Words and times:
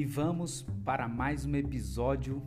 e 0.00 0.04
vamos 0.06 0.62
para 0.82 1.06
mais 1.06 1.44
um 1.44 1.54
episódio 1.54 2.42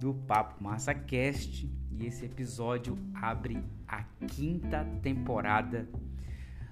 do 0.00 0.12
Papo 0.12 0.60
Massa 0.60 0.92
Cast. 0.92 1.72
E 1.92 2.04
esse 2.04 2.24
episódio 2.24 2.98
abre 3.14 3.62
a 3.86 4.02
quinta 4.26 4.84
temporada 5.02 5.88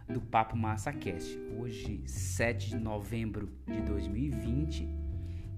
do 0.09 0.21
Papo 0.21 0.57
Massa 0.57 0.93
Cast. 0.93 1.39
Hoje, 1.57 2.03
7 2.05 2.71
de 2.71 2.81
novembro 2.81 3.49
de 3.65 3.81
2020, 3.83 4.89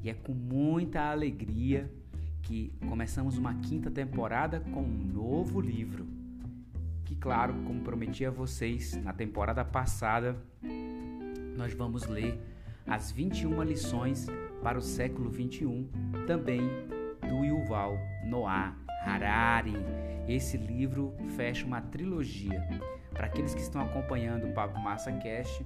e 0.02 0.10
é 0.10 0.12
com 0.12 0.34
muita 0.34 1.10
alegria 1.10 1.90
que 2.42 2.70
começamos 2.86 3.38
uma 3.38 3.54
quinta 3.54 3.90
temporada 3.90 4.60
com 4.60 4.82
um 4.82 5.06
novo 5.06 5.58
livro. 5.58 6.06
Que, 7.02 7.16
claro, 7.16 7.54
como 7.64 7.80
prometi 7.80 8.26
a 8.26 8.30
vocês 8.30 8.94
na 9.02 9.14
temporada 9.14 9.64
passada, 9.64 10.36
nós 11.56 11.72
vamos 11.72 12.06
ler 12.06 12.38
as 12.86 13.10
21 13.10 13.62
lições 13.62 14.26
para 14.62 14.78
o 14.78 14.82
século 14.82 15.30
21, 15.30 15.88
também 16.26 16.62
do 17.28 17.44
Yuval 17.44 17.98
Noah 18.24 18.76
Harari. 19.04 19.74
Esse 20.28 20.56
livro 20.56 21.14
fecha 21.36 21.66
uma 21.66 21.80
trilogia. 21.80 22.66
Para 23.10 23.26
aqueles 23.26 23.54
que 23.54 23.60
estão 23.60 23.80
acompanhando 23.80 24.46
o 24.46 24.52
Papo 24.52 24.78
Massa 24.78 25.12
Cast, 25.12 25.64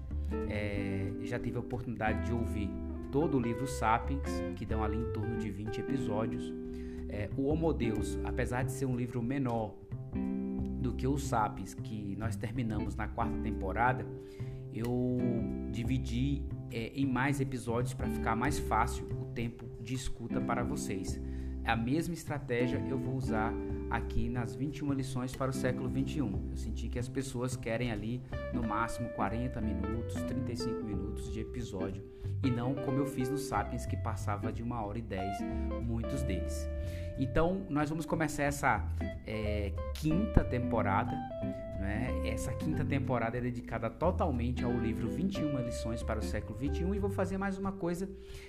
é, 0.48 1.10
já 1.22 1.38
tive 1.38 1.56
a 1.56 1.60
oportunidade 1.60 2.26
de 2.26 2.32
ouvir 2.32 2.70
todo 3.10 3.38
o 3.38 3.40
livro 3.40 3.66
Sapiens, 3.66 4.22
que 4.54 4.64
dão 4.64 4.84
ali 4.84 4.98
em 4.98 5.12
torno 5.12 5.36
de 5.38 5.50
20 5.50 5.80
episódios. 5.80 6.52
É, 7.08 7.28
o 7.36 7.46
Homo 7.46 7.72
Deus, 7.72 8.18
apesar 8.24 8.62
de 8.62 8.70
ser 8.70 8.86
um 8.86 8.94
livro 8.94 9.20
menor 9.20 9.74
do 10.80 10.92
que 10.92 11.06
o 11.06 11.18
Sapiens, 11.18 11.74
que 11.74 12.14
nós 12.16 12.36
terminamos 12.36 12.94
na 12.94 13.08
quarta 13.08 13.36
temporada, 13.38 14.06
eu 14.72 15.18
dividi 15.70 16.44
é, 16.70 16.92
em 16.94 17.06
mais 17.06 17.40
episódios 17.40 17.94
para 17.94 18.08
ficar 18.08 18.36
mais 18.36 18.58
fácil 18.58 19.04
o 19.20 19.26
tempo 19.26 19.66
de 19.80 19.94
escuta 19.94 20.40
para 20.40 20.62
vocês. 20.62 21.20
A 21.64 21.76
mesma 21.76 22.14
estratégia 22.14 22.82
eu 22.88 22.98
vou 22.98 23.14
usar 23.14 23.52
aqui 23.90 24.28
nas 24.28 24.54
21 24.54 24.92
lições 24.92 25.34
para 25.36 25.50
o 25.50 25.52
século 25.52 25.88
21. 25.88 26.50
Eu 26.50 26.56
senti 26.56 26.88
que 26.88 26.98
as 26.98 27.08
pessoas 27.08 27.54
querem 27.54 27.92
ali 27.92 28.22
no 28.52 28.62
máximo 28.62 29.08
40 29.10 29.60
minutos, 29.60 30.14
35 30.14 30.82
minutos 30.82 31.32
de 31.32 31.40
episódio 31.40 32.02
e 32.42 32.50
não 32.50 32.74
como 32.74 32.98
eu 32.98 33.06
fiz 33.06 33.28
no 33.28 33.36
Sapiens 33.36 33.84
que 33.84 33.96
passava 33.96 34.52
de 34.52 34.62
uma 34.62 34.84
hora 34.84 34.98
e 34.98 35.02
dez, 35.02 35.38
muitos 35.82 36.22
deles. 36.22 36.68
Então 37.18 37.66
nós 37.68 37.90
vamos 37.90 38.06
começar 38.06 38.44
essa 38.44 38.82
é, 39.26 39.72
quinta 39.94 40.42
temporada 40.42 41.12
né? 41.80 42.28
Essa 42.28 42.52
quinta 42.52 42.84
temporada 42.84 43.38
é 43.38 43.40
dedicada 43.40 43.88
totalmente 43.88 44.62
ao 44.62 44.72
livro 44.72 45.08
21 45.08 45.58
lições 45.64 46.02
para 46.02 46.20
o 46.20 46.22
século 46.22 46.58
21 46.58 46.94
e 46.94 46.98
vou 46.98 47.10
fazer 47.10 47.38
mais 47.38 47.56
uma 47.56 47.72
coisa 47.72 48.08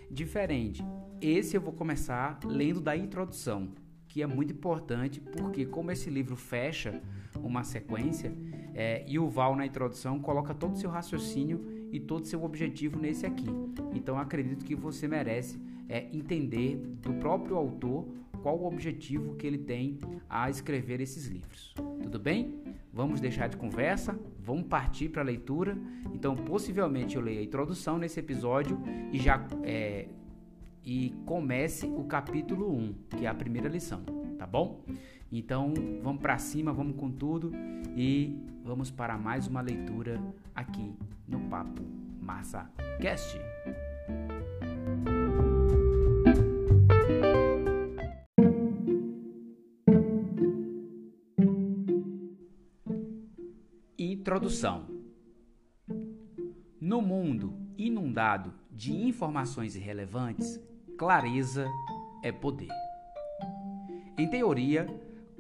diferente. 0.10 0.84
Esse 1.22 1.56
eu 1.56 1.62
vou 1.62 1.72
começar 1.72 2.38
lendo 2.44 2.82
da 2.82 2.96
introdução, 2.96 3.70
que 4.08 4.22
é 4.22 4.28
muito 4.28 4.54
importante 4.54 5.22
porque 5.22 5.66
como 5.66 5.92
esse 5.92 6.10
livro 6.10 6.36
fecha 6.36 7.02
uma 7.42 7.64
sequência 7.64 8.34
é, 8.74 9.06
e 9.08 9.18
o 9.18 9.30
Val 9.30 9.56
na 9.56 9.66
introdução 9.66 10.20
coloca 10.20 10.54
todo 10.54 10.74
o 10.74 10.78
seu 10.78 10.90
raciocínio 10.90 11.88
e 11.92 12.00
todo 12.00 12.24
o 12.24 12.28
seu 12.28 12.44
objetivo 12.44 13.00
nesse 13.00 13.26
aqui. 13.26 13.48
Então 13.94 14.18
acredito 14.18 14.66
que 14.66 14.76
você 14.76 15.08
merece 15.08 15.58
é, 15.88 16.08
entender 16.14 16.76
do 17.02 17.14
próprio 17.14 17.56
autor 17.56 18.08
qual 18.42 18.58
o 18.58 18.66
objetivo 18.66 19.36
que 19.36 19.46
ele 19.46 19.58
tem 19.58 20.00
a 20.30 20.50
escrever 20.50 21.00
esses 21.00 21.28
livros. 21.28 21.74
Tudo 22.02 22.20
bem? 22.20 22.62
Vamos 22.94 23.22
deixar 23.22 23.48
de 23.48 23.56
conversa, 23.56 24.20
vamos 24.40 24.68
partir 24.68 25.10
para 25.10 25.22
a 25.22 25.26
leitura. 25.26 25.78
Então, 26.14 26.36
possivelmente 26.36 27.16
eu 27.16 27.22
leio 27.22 27.40
a 27.40 27.44
introdução 27.44 27.98
nesse 27.98 28.20
episódio 28.20 28.78
e 29.12 29.20
já 29.20 29.46
é, 29.64 30.08
e 30.84 31.14
comece 31.26 31.86
o 31.86 32.04
capítulo 32.04 32.74
1, 32.76 32.94
que 33.18 33.26
é 33.26 33.30
a 33.30 33.34
primeira 33.34 33.70
lição, 33.70 34.04
tá 34.38 34.46
bom? 34.46 34.84
Então, 35.32 35.74
vamos 36.02 36.22
para 36.22 36.38
cima, 36.38 36.74
vamos 36.74 36.98
com 36.98 37.10
tudo 37.10 37.52
e 37.96 38.36
vamos 38.64 38.92
para 38.92 39.18
mais 39.18 39.48
uma 39.48 39.62
leitura 39.62 40.22
aqui 40.54 40.94
no 41.28 41.40
Papo 41.42 41.84
Massa 42.20 42.70
Cast. 43.00 43.51
Introdução 54.52 54.86
No 56.82 57.02
mundo 57.02 57.58
inundado 57.78 58.54
de 58.70 58.92
informações 58.92 59.78
irrelevantes, 59.78 60.60
clareza 60.98 61.66
é 62.22 62.34
poder. 62.34 62.68
Em 64.18 64.28
teoria, 64.30 64.88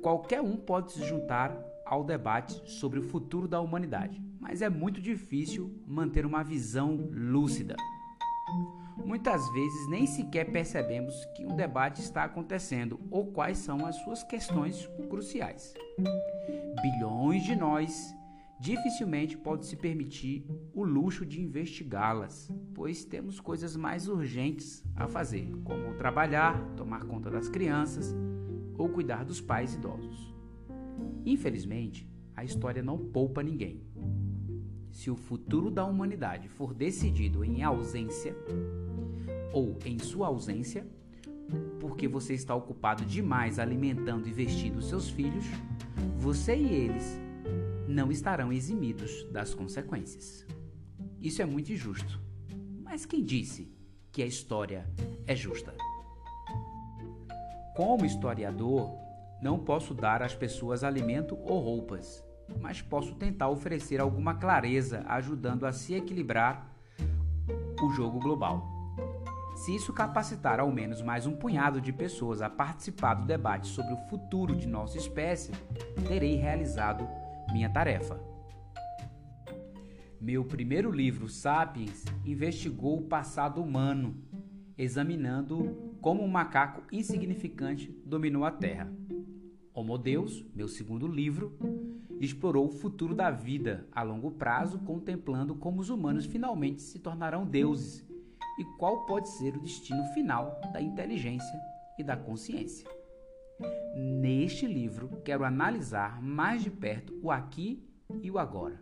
qualquer 0.01 0.39
um 0.39 0.55
pode 0.55 0.93
se 0.93 1.05
juntar 1.05 1.53
ao 1.85 2.05
debate 2.05 2.61
sobre 2.65 2.99
o 2.99 3.03
futuro 3.03 3.49
da 3.49 3.59
humanidade, 3.59 4.23
mas 4.39 4.61
é 4.61 4.69
muito 4.69 5.01
difícil 5.01 5.77
manter 5.85 6.25
uma 6.25 6.41
visão 6.41 6.95
lúcida. 7.11 7.75
Muitas 9.05 9.45
vezes 9.51 9.89
nem 9.89 10.07
sequer 10.07 10.53
percebemos 10.53 11.13
que 11.35 11.45
um 11.45 11.57
debate 11.57 11.99
está 11.99 12.23
acontecendo 12.23 12.97
ou 13.11 13.25
quais 13.33 13.57
são 13.57 13.85
as 13.85 13.97
suas 13.97 14.23
questões 14.23 14.89
cruciais. 15.09 15.73
Bilhões 16.81 17.43
de 17.43 17.57
nós 17.57 18.15
dificilmente 18.61 19.35
pode 19.35 19.65
se 19.65 19.75
permitir 19.75 20.45
o 20.71 20.83
luxo 20.83 21.25
de 21.25 21.41
investigá-las, 21.41 22.53
pois 22.75 23.03
temos 23.03 23.39
coisas 23.39 23.75
mais 23.75 24.07
urgentes 24.07 24.83
a 24.95 25.07
fazer, 25.07 25.51
como 25.63 25.95
trabalhar, 25.95 26.63
tomar 26.77 27.03
conta 27.05 27.31
das 27.31 27.49
crianças 27.49 28.15
ou 28.77 28.87
cuidar 28.87 29.25
dos 29.25 29.41
pais 29.41 29.73
idosos. 29.73 30.31
Infelizmente, 31.25 32.07
a 32.35 32.43
história 32.43 32.83
não 32.83 32.99
poupa 32.99 33.41
ninguém. 33.41 33.81
Se 34.91 35.09
o 35.09 35.15
futuro 35.15 35.71
da 35.71 35.83
humanidade 35.83 36.47
for 36.47 36.71
decidido 36.71 37.43
em 37.43 37.63
ausência 37.63 38.35
ou 39.51 39.75
em 39.83 39.97
sua 39.97 40.27
ausência, 40.27 40.85
porque 41.79 42.07
você 42.07 42.35
está 42.35 42.53
ocupado 42.53 43.03
demais 43.05 43.57
alimentando 43.57 44.27
e 44.27 44.31
vestindo 44.31 44.83
seus 44.83 45.09
filhos, 45.09 45.45
você 46.15 46.55
e 46.55 46.71
eles 46.71 47.30
não 47.91 48.11
estarão 48.11 48.51
eximidos 48.51 49.23
das 49.31 49.53
consequências. 49.53 50.45
Isso 51.19 51.41
é 51.41 51.45
muito 51.45 51.71
injusto. 51.71 52.19
Mas 52.81 53.05
quem 53.05 53.23
disse 53.23 53.71
que 54.11 54.23
a 54.23 54.25
história 54.25 54.89
é 55.27 55.35
justa? 55.35 55.75
Como 57.75 58.05
historiador, 58.05 58.89
não 59.41 59.59
posso 59.59 59.93
dar 59.93 60.21
às 60.21 60.33
pessoas 60.33 60.83
alimento 60.83 61.37
ou 61.43 61.59
roupas, 61.59 62.23
mas 62.59 62.81
posso 62.81 63.15
tentar 63.15 63.49
oferecer 63.49 63.99
alguma 63.99 64.35
clareza 64.35 65.03
ajudando 65.07 65.65
a 65.65 65.71
se 65.71 65.93
equilibrar 65.93 66.71
o 67.81 67.89
jogo 67.91 68.19
global. 68.19 68.67
Se 69.55 69.75
isso 69.75 69.93
capacitar 69.93 70.59
ao 70.59 70.71
menos 70.71 71.01
mais 71.01 71.25
um 71.25 71.35
punhado 71.35 71.79
de 71.79 71.93
pessoas 71.93 72.41
a 72.41 72.49
participar 72.49 73.15
do 73.15 73.25
debate 73.25 73.67
sobre 73.67 73.93
o 73.93 74.09
futuro 74.09 74.55
de 74.55 74.67
nossa 74.67 74.97
espécie, 74.97 75.51
terei 76.07 76.35
realizado 76.35 77.07
minha 77.51 77.69
tarefa. 77.69 78.19
Meu 80.19 80.45
primeiro 80.45 80.91
livro, 80.91 81.27
Sapiens, 81.27 82.05
investigou 82.25 82.99
o 82.99 83.07
passado 83.07 83.61
humano, 83.61 84.15
examinando 84.77 85.95
como 85.99 86.23
um 86.23 86.27
macaco 86.27 86.83
insignificante 86.91 87.91
dominou 88.05 88.45
a 88.45 88.51
Terra. 88.51 88.91
Homo 89.73 89.97
Deus, 89.97 90.45
meu 90.53 90.67
segundo 90.67 91.07
livro, 91.07 91.57
explorou 92.19 92.67
o 92.67 92.71
futuro 92.71 93.15
da 93.15 93.31
vida 93.31 93.87
a 93.91 94.03
longo 94.03 94.31
prazo, 94.31 94.79
contemplando 94.79 95.55
como 95.55 95.81
os 95.81 95.89
humanos 95.89 96.25
finalmente 96.25 96.81
se 96.81 96.99
tornarão 96.99 97.45
deuses 97.45 98.05
e 98.59 98.63
qual 98.77 99.05
pode 99.05 99.29
ser 99.29 99.55
o 99.55 99.61
destino 99.61 100.03
final 100.13 100.59
da 100.71 100.81
inteligência 100.81 101.59
e 101.97 102.03
da 102.03 102.15
consciência. 102.15 103.00
Neste 103.95 104.65
livro, 104.65 105.21
quero 105.23 105.43
analisar 105.43 106.21
mais 106.21 106.63
de 106.63 106.71
perto 106.71 107.19
o 107.21 107.29
aqui 107.29 107.85
e 108.21 108.31
o 108.31 108.39
agora. 108.39 108.81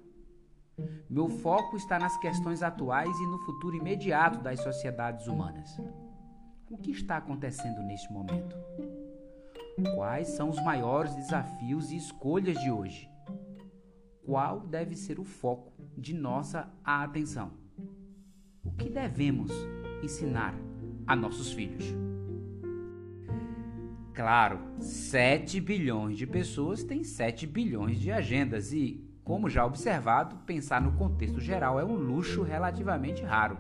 Meu 1.10 1.28
foco 1.30 1.76
está 1.76 1.98
nas 1.98 2.16
questões 2.18 2.62
atuais 2.62 3.10
e 3.10 3.28
no 3.28 3.40
futuro 3.40 3.76
imediato 3.76 4.40
das 4.40 4.60
sociedades 4.62 5.28
humanas. 5.28 5.78
O 6.70 6.78
que 6.78 6.92
está 6.92 7.18
acontecendo 7.18 7.82
neste 7.82 8.12
momento? 8.14 8.56
Quais 9.96 10.28
são 10.30 10.50
os 10.50 10.64
maiores 10.64 11.16
desafios 11.16 11.92
e 11.92 11.98
escolhas 11.98 12.60
de 12.60 12.70
hoje? 12.70 13.10
Qual 14.24 14.60
deve 14.60 14.96
ser 14.96 15.20
o 15.20 15.24
foco 15.24 15.74
de 15.98 16.14
nossa 16.14 16.72
atenção? 16.84 17.52
O 18.64 18.72
que 18.72 18.90
devemos 18.90 19.52
ensinar 20.04 20.54
a 21.08 21.16
nossos 21.16 21.52
filhos? 21.52 21.84
Claro, 24.20 24.60
7 24.82 25.62
bilhões 25.62 26.18
de 26.18 26.28
pessoas 26.28 26.84
têm 26.84 27.06
7 27.06 27.48
bilhões 27.48 27.98
de 27.98 28.12
agendas 28.12 28.74
e, 28.74 29.02
como 29.24 29.50
já 29.50 29.66
observado, 29.66 30.36
pensar 30.46 30.82
no 30.82 30.92
contexto 30.92 31.40
geral 31.40 31.80
é 31.80 31.86
um 31.86 31.96
luxo 31.96 32.44
relativamente 32.44 33.24
raro. 33.24 33.58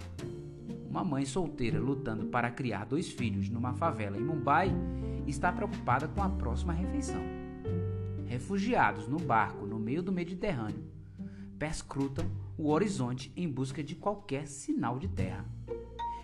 uma 0.89 1.01
mãe 1.01 1.23
solteira 1.23 1.79
lutando 1.79 2.25
para 2.25 2.51
criar 2.51 2.83
dois 2.83 3.09
filhos 3.09 3.47
numa 3.47 3.73
favela 3.73 4.17
em 4.17 4.21
Mumbai 4.21 4.69
está 5.25 5.49
preocupada 5.49 6.09
com 6.09 6.21
a 6.21 6.27
próxima 6.27 6.73
refeição. 6.73 7.23
Refugiados 8.25 9.07
no 9.07 9.17
barco 9.17 9.65
no 9.65 9.79
meio 9.79 10.03
do 10.03 10.11
Mediterrâneo 10.11 10.83
perscrutam 11.57 12.25
o 12.57 12.67
horizonte 12.67 13.31
em 13.33 13.49
busca 13.49 13.81
de 13.81 13.95
qualquer 13.95 14.45
sinal 14.45 14.99
de 14.99 15.07
terra. 15.07 15.45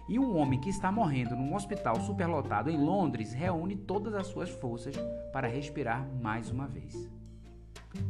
E 0.07 0.19
um 0.19 0.37
homem 0.37 0.59
que 0.59 0.69
está 0.69 0.91
morrendo 0.91 1.35
num 1.35 1.55
hospital 1.55 1.99
superlotado 2.01 2.69
em 2.69 2.77
Londres 2.77 3.33
reúne 3.33 3.75
todas 3.75 4.13
as 4.13 4.27
suas 4.27 4.49
forças 4.49 4.95
para 5.33 5.47
respirar 5.47 6.07
mais 6.21 6.51
uma 6.51 6.67
vez. 6.67 7.09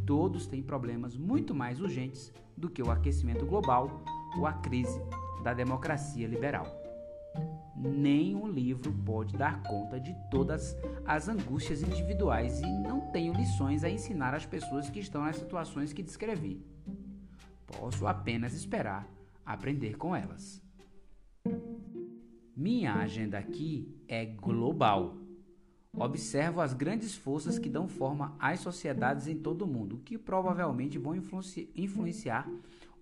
Todos 0.06 0.46
têm 0.46 0.62
problemas 0.62 1.16
muito 1.16 1.56
mais 1.56 1.80
urgentes 1.80 2.34
do 2.58 2.70
que 2.70 2.84
o 2.84 2.92
aquecimento 2.92 3.46
global 3.46 4.04
ou 4.38 4.46
a 4.46 4.54
crise 4.54 5.02
da 5.42 5.54
democracia 5.54 6.28
liberal. 6.28 6.66
Nenhum 7.76 8.48
livro 8.48 8.92
pode 9.06 9.38
dar 9.38 9.62
conta 9.64 10.00
de 10.00 10.14
todas 10.32 10.76
as 11.06 11.30
angústias 11.30 11.82
individuais 11.82 12.60
e 12.62 12.66
não 12.66 13.12
tenho 13.12 13.34
lições 13.34 13.84
a 13.84 13.90
ensinar 13.90 14.34
às 14.34 14.46
pessoas 14.46 14.90
que 14.90 15.00
estão 15.00 15.24
nas 15.24 15.36
situações 15.36 15.94
que 15.94 16.04
descrevi. 16.04 16.66
Posso 17.68 18.08
apenas 18.08 18.54
esperar 18.54 19.08
aprender 19.46 19.98
com 19.98 20.16
elas. 20.16 20.65
Minha 22.56 22.94
agenda 22.94 23.38
aqui 23.38 23.94
é 24.08 24.24
global. 24.24 25.18
Observo 25.94 26.62
as 26.62 26.74
grandes 26.74 27.14
forças 27.14 27.60
que 27.60 27.68
dão 27.68 27.86
forma 27.86 28.34
às 28.40 28.62
sociedades 28.62 29.28
em 29.28 29.38
todo 29.38 29.64
o 29.64 29.68
mundo, 29.68 30.02
que 30.06 30.18
provavelmente 30.18 30.98
vão 30.98 31.14
influenciar 31.76 32.50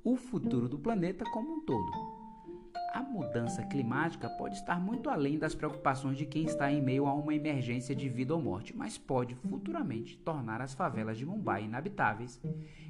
o 0.04 0.16
futuro 0.16 0.68
do 0.68 0.80
planeta 0.80 1.24
como 1.26 1.54
um 1.54 1.66
todo. 1.66 1.92
A 2.96 3.04
mudança 3.04 3.64
climática 3.64 4.28
pode 4.28 4.56
estar 4.56 4.80
muito 4.80 5.08
além 5.08 5.38
das 5.38 5.54
preocupações 5.54 6.18
de 6.18 6.26
quem 6.26 6.46
está 6.46 6.72
em 6.72 6.82
meio 6.82 7.06
a 7.06 7.14
uma 7.14 7.34
emergência 7.34 7.96
de 7.96 8.10
vida 8.10 8.34
ou 8.34 8.42
morte, 8.42 8.76
mas 8.76 8.98
pode 8.98 9.36
futuramente 9.36 10.18
tornar 10.18 10.62
as 10.62 10.74
favelas 10.74 11.18
de 11.18 11.28
Mumbai 11.28 11.64
inabitáveis, 11.64 12.42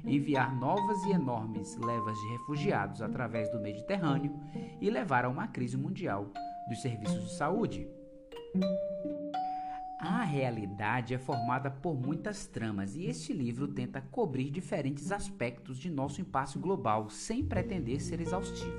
enviar 0.02 0.54
novas 0.56 1.02
e 1.04 1.10
enormes 1.10 1.76
levas 1.76 2.16
de 2.16 2.28
refugiados 2.32 3.02
através 3.02 3.50
do 3.50 3.60
Mediterrâneo 3.60 4.34
e 4.80 4.88
levar 4.88 5.26
a 5.26 5.28
uma 5.28 5.46
crise 5.46 5.76
mundial 5.76 6.32
dos 6.68 6.80
serviços 6.80 7.24
de 7.24 7.34
saúde. 7.34 7.88
A 9.98 10.22
realidade 10.22 11.14
é 11.14 11.18
formada 11.18 11.70
por 11.70 11.94
muitas 11.94 12.46
tramas 12.46 12.94
e 12.94 13.06
este 13.06 13.32
livro 13.32 13.66
tenta 13.66 14.00
cobrir 14.00 14.50
diferentes 14.50 15.10
aspectos 15.10 15.78
de 15.78 15.90
nosso 15.90 16.20
impasse 16.20 16.58
global 16.58 17.08
sem 17.08 17.44
pretender 17.44 18.00
ser 18.00 18.20
exaustivo. 18.20 18.76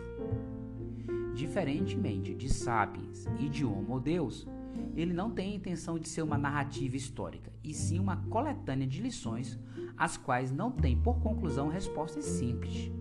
Diferentemente 1.33 2.33
de 2.33 2.47
Sapiens 2.47 3.25
e 3.39 3.49
de 3.49 3.65
Homo 3.65 3.99
Deus, 3.99 4.47
ele 4.95 5.13
não 5.13 5.31
tem 5.31 5.51
a 5.51 5.55
intenção 5.55 5.97
de 5.97 6.07
ser 6.07 6.21
uma 6.21 6.37
narrativa 6.37 6.95
histórica, 6.95 7.51
e 7.63 7.73
sim 7.73 7.99
uma 7.99 8.17
coletânea 8.29 8.87
de 8.87 9.01
lições, 9.01 9.59
as 9.97 10.17
quais 10.17 10.51
não 10.51 10.71
têm 10.71 10.97
por 10.97 11.19
conclusão 11.19 11.67
respostas 11.67 12.25
simples. 12.25 12.91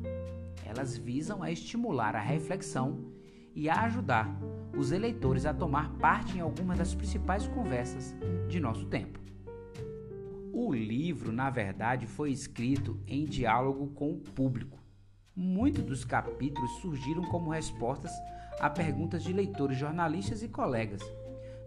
Elas 0.64 0.96
visam 0.96 1.42
a 1.42 1.50
estimular 1.50 2.16
a 2.16 2.20
reflexão 2.20 3.04
e 3.54 3.68
a 3.68 3.82
ajudar 3.82 4.34
os 4.76 4.92
eleitores 4.92 5.46
a 5.46 5.54
tomar 5.54 5.90
parte 5.94 6.36
em 6.36 6.40
algumas 6.40 6.78
das 6.78 6.94
principais 6.94 7.46
conversas 7.46 8.14
de 8.48 8.60
nosso 8.60 8.86
tempo. 8.86 9.18
O 10.52 10.72
livro, 10.72 11.32
na 11.32 11.50
verdade, 11.50 12.06
foi 12.06 12.30
escrito 12.30 12.98
em 13.06 13.24
diálogo 13.24 13.88
com 13.88 14.12
o 14.12 14.18
público, 14.18 14.84
Muitos 15.36 15.82
dos 15.82 16.04
capítulos 16.04 16.70
surgiram 16.80 17.24
como 17.24 17.50
respostas 17.50 18.12
a 18.60 18.70
perguntas 18.70 19.24
de 19.24 19.32
leitores, 19.32 19.76
jornalistas 19.76 20.44
e 20.44 20.48
colegas. 20.48 21.02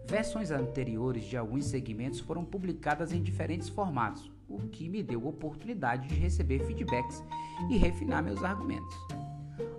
Versões 0.06 0.50
anteriores 0.50 1.24
de 1.26 1.36
alguns 1.36 1.66
segmentos 1.66 2.18
foram 2.18 2.46
publicadas 2.46 3.12
em 3.12 3.22
diferentes 3.22 3.68
formatos, 3.68 4.32
o 4.48 4.56
que 4.68 4.88
me 4.88 5.02
deu 5.02 5.26
oportunidade 5.26 6.08
de 6.08 6.14
receber 6.14 6.60
feedbacks 6.60 7.22
e 7.68 7.76
refinar 7.76 8.22
meus 8.22 8.42
argumentos. 8.42 8.96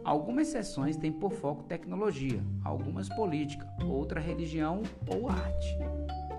Algumas 0.03 0.47
sessões 0.47 0.97
têm 0.97 1.11
por 1.11 1.31
foco 1.31 1.63
tecnologia, 1.63 2.43
algumas 2.63 3.09
política, 3.09 3.67
outra 3.83 4.19
religião 4.19 4.81
ou 5.07 5.29
arte. 5.29 5.77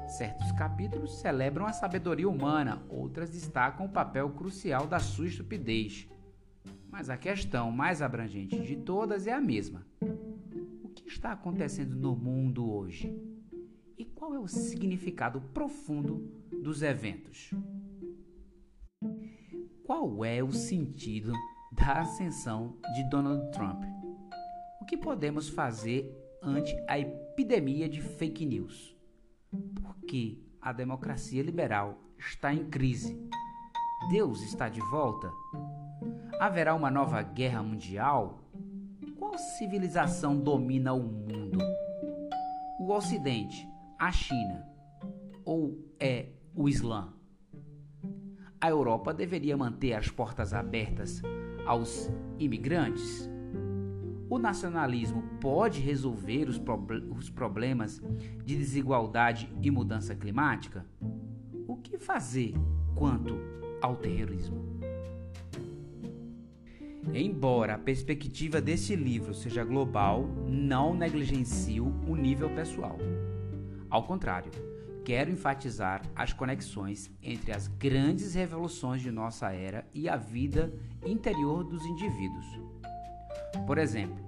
Certos 0.09 0.51
capítulos 0.53 1.21
celebram 1.21 1.67
a 1.67 1.73
sabedoria 1.73 2.29
humana, 2.29 2.83
outras 2.89 3.31
destacam 3.31 3.87
o 3.87 3.91
papel 3.91 4.31
crucial 4.31 4.87
da 4.87 4.99
sua 4.99 5.27
estupidez. 5.27 6.09
Mas 6.91 7.09
a 7.09 7.17
questão 7.17 7.71
mais 7.71 8.03
abrangente 8.03 8.61
de 8.61 8.77
todas 8.77 9.27
é 9.27 9.33
a 9.33 9.41
mesma: 9.41 9.87
o 10.83 10.89
que 10.89 11.07
está 11.07 11.33
acontecendo 11.33 11.95
no 11.95 12.17
mundo 12.17 12.69
hoje? 12.73 13.17
E 13.97 14.05
qual 14.05 14.35
é 14.35 14.39
o 14.39 14.49
significado 14.49 15.41
profundo 15.53 16.29
dos 16.61 16.83
eventos? 16.83 17.53
Qual 19.85 20.25
é 20.25 20.43
o 20.43 20.51
sentido 20.51 21.33
da 21.71 22.01
ascensão 22.01 22.77
de 22.95 23.05
Donald 23.05 23.51
Trump? 23.53 23.85
O 24.81 24.85
que 24.85 24.97
podemos 24.97 25.49
fazer 25.49 26.13
ante 26.43 26.75
a 26.89 26.99
epidemia 26.99 27.89
de 27.89 28.01
fake 28.01 28.45
news? 28.45 28.97
Porque 29.81 30.43
a 30.61 30.73
democracia 30.73 31.43
liberal 31.43 31.99
está 32.19 32.53
em 32.53 32.69
crise. 32.69 33.17
Deus 34.11 34.43
está 34.43 34.69
de 34.69 34.81
volta? 34.81 35.31
Haverá 36.41 36.75
uma 36.75 36.91
nova 36.91 37.23
guerra 37.23 37.63
mundial? 37.63 38.41
Qual 39.19 39.39
civilização 39.39 40.37
domina 40.37 40.93
o 40.93 41.03
mundo? 41.03 41.59
O 42.81 42.91
Ocidente, 42.93 43.69
a 43.99 44.11
China 44.11 44.67
ou 45.45 45.79
é 46.01 46.31
o 46.55 46.69
Islã? 46.69 47.13
A 48.61 48.69
Europa 48.69 49.15
deveria 49.15 49.57
manter 49.57 49.93
as 49.95 50.09
portas 50.09 50.53
abertas 50.53 51.23
aos 51.71 52.11
imigrantes? 52.37 53.31
O 54.29 54.41
nacionalismo 54.41 55.23
pode 55.41 55.81
resolver 55.81 56.49
os, 56.49 56.61
os, 57.17 57.31
problemas 57.31 58.03
de 58.45 58.57
desigualdade 58.57 59.49
e 59.63 59.71
mudança 59.71 60.13
climática? 60.17 60.85
O 61.69 61.77
que 61.77 61.97
fazer 61.97 62.55
quanto 62.97 63.39
ao 63.81 63.95
terrorismo? 63.95 64.81
Embora 67.15 67.75
a 67.75 67.79
perspectiva 67.79 68.61
desse 68.61 68.97
livro 68.97 69.33
seja 69.33 69.63
global, 69.63 70.27
não 70.49 70.93
negligencio 70.93 71.87
o 72.09 72.17
nível 72.17 72.51
pessoal. 72.51 72.99
Ao 73.89 74.03
contrário, 74.03 74.51
quero 75.05 75.31
enfatizar 75.31 76.03
as 76.17 76.33
conexões 76.33 77.13
entre 77.23 77.53
as 77.53 77.69
grandes 77.69 78.35
revoluções 78.35 79.03
de 79.03 79.11
nossa 79.13 79.53
era 79.53 79.80
e 79.95 80.09
a 80.09 80.17
vida 80.17 80.73
interior 81.05 81.65
dos 81.65 81.85
indivíduos. 81.85 82.47
Por 83.67 83.79
exemplo, 83.79 84.19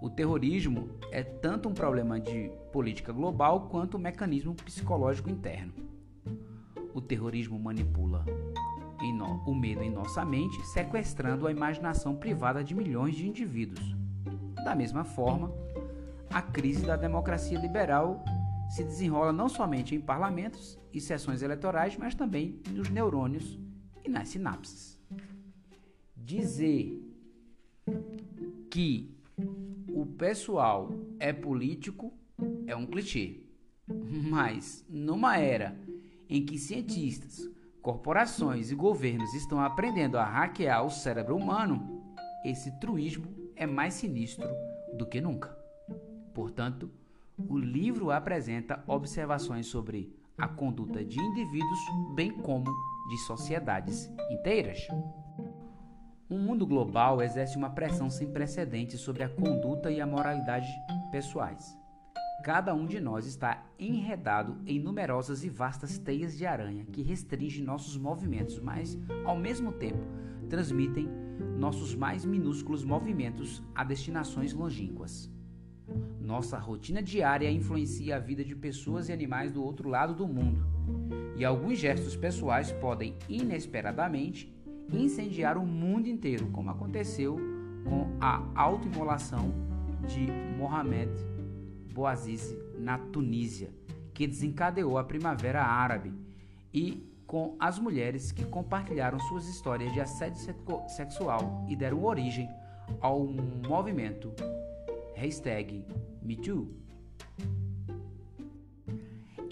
o 0.00 0.10
terrorismo 0.10 0.88
é 1.10 1.22
tanto 1.22 1.68
um 1.68 1.74
problema 1.74 2.20
de 2.20 2.50
política 2.72 3.12
global 3.12 3.68
quanto 3.68 3.96
um 3.96 4.00
mecanismo 4.00 4.54
psicológico 4.54 5.30
interno. 5.30 5.72
O 6.92 7.00
terrorismo 7.00 7.58
manipula 7.58 8.24
o 9.46 9.54
medo 9.54 9.82
em 9.82 9.90
nossa 9.90 10.24
mente, 10.24 10.64
sequestrando 10.66 11.46
a 11.46 11.50
imaginação 11.50 12.16
privada 12.16 12.64
de 12.64 12.74
milhões 12.74 13.14
de 13.14 13.28
indivíduos. 13.28 13.94
Da 14.64 14.74
mesma 14.74 15.04
forma, 15.04 15.52
a 16.30 16.40
crise 16.40 16.84
da 16.84 16.96
democracia 16.96 17.58
liberal 17.58 18.24
se 18.70 18.82
desenrola 18.82 19.32
não 19.32 19.48
somente 19.48 19.94
em 19.94 20.00
parlamentos 20.00 20.78
e 20.92 21.00
sessões 21.00 21.42
eleitorais, 21.42 21.96
mas 21.96 22.14
também 22.14 22.60
nos 22.70 22.88
neurônios 22.88 23.58
e 24.04 24.08
nas 24.08 24.28
sinapses. 24.28 24.93
Dizer 26.24 27.06
que 28.70 29.14
o 29.92 30.06
pessoal 30.06 30.90
é 31.20 31.34
político 31.34 32.14
é 32.66 32.74
um 32.74 32.86
clichê, 32.86 33.42
mas 34.30 34.86
numa 34.88 35.36
era 35.36 35.78
em 36.26 36.42
que 36.42 36.56
cientistas 36.58 37.46
corporações 37.82 38.70
e 38.70 38.74
governos 38.74 39.34
estão 39.34 39.60
aprendendo 39.60 40.16
a 40.16 40.24
hackear 40.24 40.86
o 40.86 40.90
cérebro 40.90 41.36
humano, 41.36 42.02
esse 42.42 42.72
truísmo 42.80 43.26
é 43.54 43.66
mais 43.66 43.92
sinistro 43.92 44.48
do 44.96 45.04
que 45.04 45.20
nunca. 45.20 45.54
Portanto, 46.32 46.90
o 47.36 47.58
livro 47.58 48.10
apresenta 48.10 48.82
observações 48.86 49.66
sobre 49.66 50.10
a 50.38 50.48
conduta 50.48 51.04
de 51.04 51.20
indivíduos, 51.20 51.80
bem 52.14 52.30
como 52.30 52.64
de 53.10 53.18
sociedades 53.26 54.10
inteiras. 54.30 54.88
Um 56.30 56.38
mundo 56.38 56.66
global 56.66 57.20
exerce 57.20 57.54
uma 57.54 57.68
pressão 57.68 58.08
sem 58.08 58.32
precedentes 58.32 58.98
sobre 59.00 59.22
a 59.22 59.28
conduta 59.28 59.90
e 59.90 60.00
a 60.00 60.06
moralidade 60.06 60.66
pessoais. 61.10 61.78
Cada 62.42 62.74
um 62.74 62.86
de 62.86 62.98
nós 62.98 63.26
está 63.26 63.62
enredado 63.78 64.56
em 64.66 64.78
numerosas 64.78 65.44
e 65.44 65.50
vastas 65.50 65.98
teias 65.98 66.36
de 66.36 66.46
aranha 66.46 66.86
que 66.86 67.02
restringem 67.02 67.62
nossos 67.62 67.98
movimentos, 67.98 68.58
mas, 68.58 68.98
ao 69.24 69.36
mesmo 69.36 69.72
tempo, 69.72 70.02
transmitem 70.48 71.10
nossos 71.58 71.94
mais 71.94 72.24
minúsculos 72.24 72.84
movimentos 72.84 73.62
a 73.74 73.84
destinações 73.84 74.54
longínquas. 74.54 75.30
Nossa 76.20 76.58
rotina 76.58 77.02
diária 77.02 77.50
influencia 77.50 78.16
a 78.16 78.18
vida 78.18 78.42
de 78.42 78.56
pessoas 78.56 79.10
e 79.10 79.12
animais 79.12 79.52
do 79.52 79.62
outro 79.62 79.90
lado 79.90 80.14
do 80.14 80.26
mundo, 80.26 80.64
e 81.36 81.44
alguns 81.44 81.78
gestos 81.78 82.16
pessoais 82.16 82.72
podem 82.72 83.14
inesperadamente 83.28 84.53
incendiar 84.92 85.56
o 85.56 85.66
mundo 85.66 86.08
inteiro, 86.08 86.46
como 86.52 86.70
aconteceu 86.70 87.36
com 87.84 88.16
a 88.20 88.42
autoimolação 88.54 89.52
de 90.06 90.26
Mohamed 90.56 91.10
Bouazizi 91.92 92.58
na 92.78 92.98
Tunísia, 92.98 93.70
que 94.12 94.26
desencadeou 94.26 94.98
a 94.98 95.04
Primavera 95.04 95.62
Árabe, 95.62 96.12
e 96.72 97.08
com 97.26 97.56
as 97.58 97.78
mulheres 97.78 98.32
que 98.32 98.44
compartilharam 98.44 99.18
suas 99.18 99.48
histórias 99.48 99.92
de 99.92 100.00
assédio 100.00 100.40
sexual 100.88 101.64
e 101.68 101.76
deram 101.76 102.04
origem 102.04 102.48
ao 103.00 103.24
movimento 103.66 104.32
MeToo. 106.22 106.83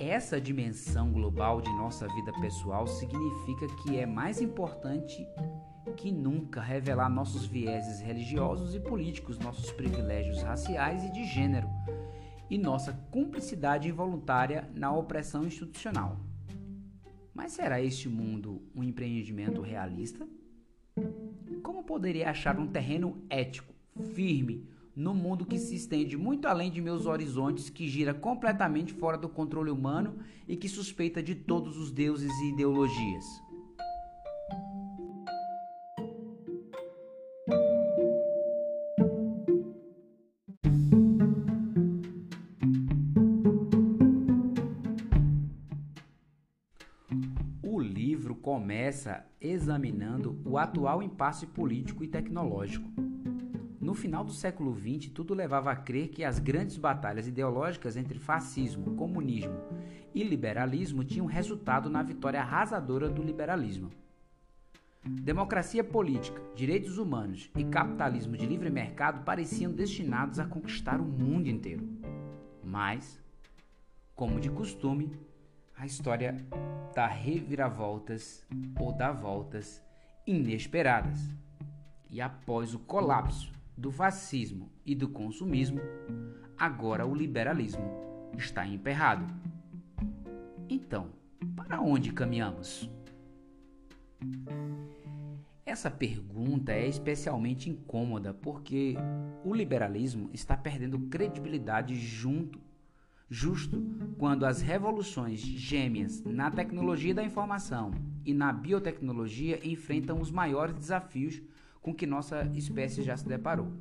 Essa 0.05 0.41
dimensão 0.41 1.13
global 1.13 1.61
de 1.61 1.73
nossa 1.75 2.09
vida 2.09 2.33
pessoal 2.41 2.89
significa 2.89 3.69
que 3.69 4.01
é 4.01 4.05
mais 4.05 4.41
importante 4.41 5.25
que 5.97 6.11
nunca 6.11 6.61
revelar 6.61 7.09
nossos 7.09 7.47
vieses 7.47 8.01
religiosos 8.01 8.75
e 8.75 8.81
políticos, 8.81 9.39
nossos 9.39 9.71
privilégios 9.71 10.43
raciais 10.43 11.05
e 11.05 11.13
de 11.13 11.25
gênero 11.25 11.69
e 12.51 12.59
nossa 12.59 12.93
cumplicidade 13.13 13.89
involuntária 13.89 14.69
na 14.75 14.93
opressão 14.93 15.45
institucional. 15.45 16.19
Mas 17.33 17.53
será 17.53 17.81
este 17.81 18.09
mundo 18.09 18.61
um 18.75 18.83
empreendimento 18.83 19.61
realista? 19.61 20.27
Como 21.63 21.85
poderia 21.85 22.29
achar 22.29 22.59
um 22.59 22.67
terreno 22.67 23.25
ético, 23.31 23.73
firme, 24.13 24.69
no 24.95 25.15
mundo 25.15 25.47
que 25.47 25.59
se 25.59 25.75
estende 25.75 26.17
muito 26.17 26.47
além 26.47 26.71
de 26.71 26.81
meus 26.81 27.07
horizontes, 27.07 27.71
que 27.71 27.89
gira 27.89 28.13
completamente 28.13 28.93
fora 28.93 29.17
do 29.17 29.29
controle 29.29 29.71
humano 29.71 30.19
e 30.47 30.57
que 30.57 30.69
suspeita 30.69 31.23
de 31.23 31.35
todos 31.35 31.79
os 31.79 31.91
deuses 31.91 32.31
e 32.43 32.51
ideologias? 32.51 33.25
O 47.63 47.81
livro 47.81 48.35
começa 48.35 49.25
examinando 49.41 50.39
o 50.45 50.59
atual 50.59 51.03
impasse 51.03 51.47
político 51.47 52.05
e 52.05 52.09
tecnológico. 52.09 53.12
No 53.93 53.97
final 53.97 54.25
do 54.25 54.33
século 54.33 54.75
XX, 54.75 55.11
tudo 55.13 55.35
levava 55.35 55.71
a 55.71 55.77
crer 55.77 56.09
que 56.09 56.25
as 56.25 56.39
grandes 56.39 56.79
batalhas 56.79 57.29
ideológicas 57.29 57.95
entre 57.95 58.19
fascismo, 58.19 58.97
comunismo 58.97 59.61
e 60.15 60.25
liberalismo 60.25 61.05
tinham 61.05 61.27
resultado 61.27 61.91
na 61.91 62.03
vitória 62.03 62.41
arrasadora 62.41 63.11
do 63.11 63.23
liberalismo. 63.23 63.91
Democracia 65.05 65.85
política, 65.85 66.41
direitos 66.55 66.97
humanos 66.97 67.51
e 67.55 67.65
capitalismo 67.65 68.35
de 68.35 68.47
livre 68.47 68.71
mercado 68.71 69.25
pareciam 69.25 69.71
destinados 69.71 70.39
a 70.39 70.47
conquistar 70.47 70.99
o 70.99 71.05
mundo 71.05 71.51
inteiro. 71.51 71.87
Mas, 72.65 73.21
como 74.15 74.41
de 74.41 74.49
costume, 74.49 75.13
a 75.77 75.85
história 75.85 76.35
dá 76.95 77.07
reviravoltas 77.09 78.43
ou 78.81 78.91
dá 78.91 79.13
voltas 79.13 79.85
inesperadas. 80.27 81.21
E 82.09 82.23
após 82.23 82.73
o 82.73 82.79
colapso 82.79 83.53
do 83.83 83.91
fascismo 83.91 84.71
e 84.87 84.95
do 84.95 85.09
consumismo, 85.09 85.81
agora 86.57 87.05
o 87.05 87.13
liberalismo 87.13 87.83
está 88.39 88.65
emperrado. 88.65 89.27
Então, 90.69 91.11
para 91.57 91.81
onde 91.81 92.13
caminhamos? 92.13 92.89
Essa 95.67 95.91
pergunta 95.91 96.71
é 96.71 96.87
especialmente 96.87 97.69
incômoda 97.69 98.33
porque 98.33 98.95
o 99.45 99.53
liberalismo 99.53 100.31
está 100.33 100.57
perdendo 100.57 101.01
credibilidade 101.09 101.97
junto 101.97 102.61
justo 103.29 103.83
quando 104.19 104.45
as 104.45 104.61
revoluções 104.61 105.41
gêmeas 105.41 106.23
na 106.23 106.51
tecnologia 106.51 107.15
da 107.15 107.25
informação 107.25 107.91
e 108.27 108.35
na 108.35 108.53
biotecnologia 108.53 109.59
enfrentam 109.67 110.21
os 110.21 110.31
maiores 110.31 110.75
desafios 110.75 111.43
com 111.83 111.93
que 111.93 112.07
nossa 112.07 112.45
espécie 112.55 113.03
já 113.03 113.17
se 113.17 113.29
deparou. 113.29 113.73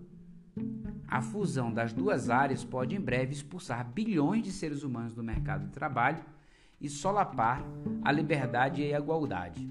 A 1.07 1.21
fusão 1.21 1.71
das 1.71 1.93
duas 1.93 2.29
áreas 2.29 2.63
pode 2.63 2.95
em 2.95 2.99
breve 2.99 3.33
expulsar 3.33 3.87
bilhões 3.89 4.43
de 4.43 4.51
seres 4.51 4.83
humanos 4.83 5.13
do 5.13 5.23
mercado 5.23 5.65
de 5.65 5.71
trabalho 5.71 6.23
e 6.79 6.89
solapar 6.89 7.63
a 8.03 8.11
liberdade 8.11 8.81
e 8.81 8.93
a 8.93 8.99
igualdade. 8.99 9.69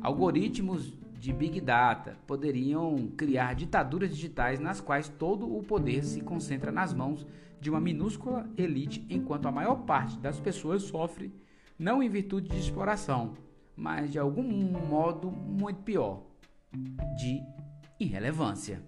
Algoritmos 0.00 0.92
de 1.18 1.32
Big 1.32 1.60
Data 1.60 2.18
poderiam 2.26 3.08
criar 3.16 3.54
ditaduras 3.54 4.10
digitais 4.10 4.60
nas 4.60 4.80
quais 4.80 5.08
todo 5.08 5.56
o 5.56 5.62
poder 5.62 6.04
se 6.04 6.20
concentra 6.20 6.70
nas 6.70 6.92
mãos 6.92 7.26
de 7.60 7.70
uma 7.70 7.80
minúscula 7.80 8.46
elite, 8.58 9.06
enquanto 9.08 9.48
a 9.48 9.52
maior 9.52 9.76
parte 9.86 10.18
das 10.18 10.38
pessoas 10.38 10.82
sofre 10.82 11.32
não 11.78 12.02
em 12.02 12.08
virtude 12.08 12.50
de 12.50 12.58
exploração, 12.58 13.34
mas 13.74 14.12
de 14.12 14.18
algum 14.18 14.42
modo 14.86 15.30
muito 15.30 15.80
pior, 15.82 16.22
de 17.16 17.42
irrelevância. 17.98 18.82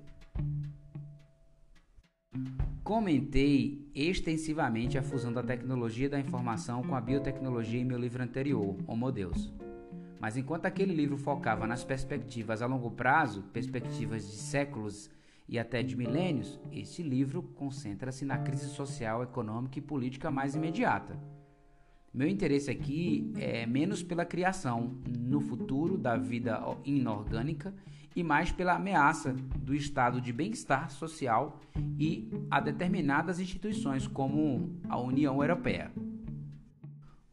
Comentei 2.83 3.91
extensivamente 3.95 4.97
a 4.97 5.03
fusão 5.03 5.33
da 5.33 5.43
tecnologia 5.43 6.09
da 6.09 6.21
informação 6.21 6.83
com 6.83 6.95
a 6.95 7.01
biotecnologia 7.01 7.81
em 7.81 7.85
meu 7.85 7.99
livro 7.99 8.23
anterior, 8.23 8.77
Homo 8.87 9.11
Deus. 9.11 9.53
Mas 10.21 10.37
enquanto 10.37 10.67
aquele 10.67 10.95
livro 10.95 11.17
focava 11.17 11.67
nas 11.67 11.85
perspectivas 11.85 12.63
a 12.63 12.67
longo 12.67 12.91
prazo, 12.91 13.43
perspectivas 13.53 14.31
de 14.31 14.37
séculos 14.37 15.11
e 15.49 15.59
até 15.59 15.83
de 15.83 15.97
milênios, 15.97 16.61
este 16.73 17.03
livro 17.03 17.43
concentra-se 17.43 18.25
na 18.25 18.39
crise 18.39 18.69
social, 18.69 19.23
econômica 19.23 19.79
e 19.79 19.83
política 19.83 20.31
mais 20.31 20.55
imediata. 20.55 21.19
Meu 22.17 22.27
interesse 22.27 22.71
aqui 22.71 23.31
é 23.37 23.67
menos 23.67 24.03
pela 24.03 24.25
criação 24.25 24.97
no 25.19 25.39
futuro 25.39 25.99
da 25.99 26.17
vida 26.17 26.59
inorgânica 26.83 27.75
e 28.17 28.23
mais 28.23 28.51
pela 28.51 28.77
ameaça 28.77 29.35
do 29.35 29.75
estado 29.75 30.19
de 30.19 30.33
bem-estar 30.33 30.91
social 30.91 31.61
e 31.99 32.27
a 32.51 32.59
determinadas 32.59 33.39
instituições 33.39 34.07
como 34.07 34.81
a 34.89 34.99
União 34.99 35.43
Europeia. 35.43 35.93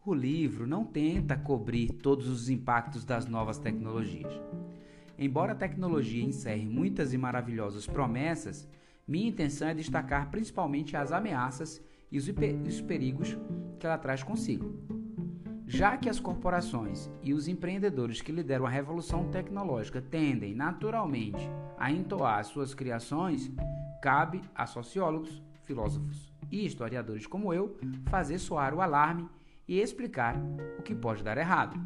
O 0.05 0.13
livro 0.13 0.67
não 0.67 0.83
tenta 0.83 1.37
cobrir 1.37 1.93
todos 1.93 2.27
os 2.27 2.49
impactos 2.49 3.05
das 3.05 3.25
novas 3.25 3.57
tecnologias. 3.57 4.33
Embora 5.17 5.53
a 5.53 5.55
tecnologia 5.55 6.25
encerre 6.25 6.65
muitas 6.65 7.13
e 7.13 7.17
maravilhosas 7.17 7.87
promessas, 7.87 8.67
minha 9.07 9.29
intenção 9.29 9.69
é 9.69 9.73
destacar 9.73 10.29
principalmente 10.29 10.97
as 10.97 11.13
ameaças 11.13 11.81
e 12.13 12.17
os 12.19 12.81
perigos 12.81 13.35
que 13.79 13.87
ela 13.87 13.97
traz 13.97 14.21
consigo. 14.21 14.71
Já 15.65 15.97
que 15.97 16.07
as 16.07 16.19
corporações 16.19 17.09
e 17.23 17.33
os 17.33 17.47
empreendedores 17.47 18.21
que 18.21 18.31
lideram 18.31 18.67
a 18.67 18.69
revolução 18.69 19.31
tecnológica 19.31 19.99
tendem 19.99 20.53
naturalmente 20.53 21.49
a 21.75 21.91
entoar 21.91 22.45
suas 22.45 22.75
criações, 22.75 23.51
cabe 23.99 24.41
a 24.53 24.67
sociólogos, 24.67 25.41
filósofos 25.63 26.31
e 26.51 26.63
historiadores 26.63 27.25
como 27.25 27.51
eu 27.51 27.75
fazer 28.05 28.37
soar 28.37 28.75
o 28.75 28.81
alarme 28.81 29.27
e 29.67 29.79
explicar 29.79 30.35
o 30.77 30.83
que 30.83 30.93
pode 30.93 31.23
dar 31.23 31.39
errado. 31.39 31.81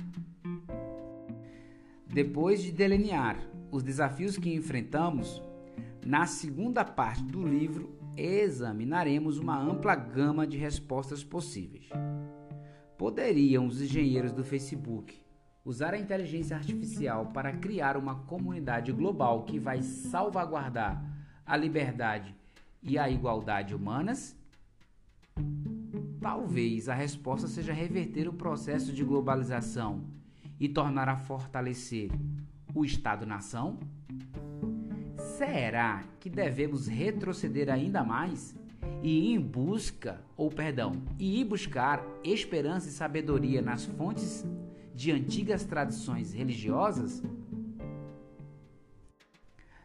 Depois 2.05 2.61
de 2.61 2.73
delinear 2.73 3.39
os 3.71 3.81
desafios 3.81 4.37
que 4.37 4.53
enfrentamos, 4.53 5.41
na 6.05 6.25
segunda 6.25 6.83
parte 6.83 7.23
do 7.23 7.47
livro 7.47 7.96
examinaremos 8.17 9.37
uma 9.37 9.61
ampla 9.61 9.95
gama 9.95 10.47
de 10.47 10.57
respostas 10.57 11.23
possíveis. 11.23 11.87
Poderiam 12.97 13.67
os 13.67 13.79
engenheiros 13.79 14.31
do 14.31 14.43
Facebook 14.43 15.15
usar 15.63 15.93
a 15.93 15.99
inteligência 15.99 16.57
artificial 16.57 17.27
para 17.27 17.53
criar 17.53 17.95
uma 17.95 18.15
comunidade 18.23 18.91
global 18.91 19.43
que 19.43 19.59
vai 19.59 19.83
salvaguardar 19.83 21.03
a 21.45 21.55
liberdade 21.55 22.35
e 22.81 22.97
a 22.97 23.07
igualdade 23.07 23.75
humanas? 23.75 24.35
Talvez 26.19 26.89
a 26.89 26.95
resposta 26.95 27.47
seja 27.47 27.71
reverter 27.71 28.27
o 28.27 28.33
processo 28.33 28.91
de 28.91 29.03
globalização 29.03 30.05
e 30.59 30.67
tornar 30.67 31.07
a 31.07 31.15
fortalecer 31.15 32.09
o 32.73 32.83
Estado-nação? 32.83 33.77
Será 35.37 36.03
que 36.19 36.31
devemos 36.31 36.87
retroceder 36.87 37.69
ainda 37.69 38.03
mais 38.03 38.55
e 39.03 39.29
ir 39.29 39.35
em 39.35 39.39
busca, 39.39 40.19
ou 40.35 40.49
perdão, 40.49 41.03
e 41.19 41.41
ir 41.41 41.43
buscar 41.43 42.03
esperança 42.23 42.89
e 42.89 42.91
sabedoria 42.91 43.61
nas 43.61 43.85
fontes 43.85 44.43
de 44.95 45.11
antigas 45.11 45.63
tradições 45.63 46.33
religiosas? 46.33 47.21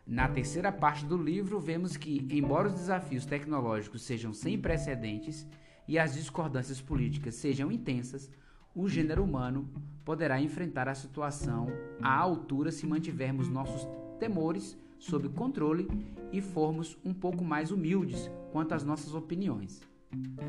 Na 0.06 0.26
terceira 0.26 0.72
parte 0.72 1.04
do 1.04 1.18
livro, 1.18 1.60
vemos 1.60 1.98
que, 1.98 2.26
embora 2.30 2.68
os 2.68 2.74
desafios 2.74 3.26
tecnológicos 3.26 4.04
sejam 4.04 4.32
sem 4.32 4.58
precedentes 4.58 5.46
e 5.86 5.98
as 5.98 6.14
discordâncias 6.14 6.80
políticas 6.80 7.34
sejam 7.34 7.70
intensas, 7.70 8.30
o 8.74 8.88
gênero 8.88 9.22
humano 9.22 9.68
poderá 10.02 10.40
enfrentar 10.40 10.88
a 10.88 10.94
situação 10.94 11.66
à 12.00 12.16
altura 12.16 12.72
se 12.72 12.86
mantivermos 12.86 13.50
nossos 13.50 13.86
temores 14.18 14.80
sob 15.02 15.28
controle 15.30 15.88
e 16.30 16.40
formos 16.40 16.96
um 17.04 17.12
pouco 17.12 17.44
mais 17.44 17.72
humildes 17.72 18.30
quanto 18.52 18.72
às 18.72 18.84
nossas 18.84 19.14
opiniões. 19.14 19.82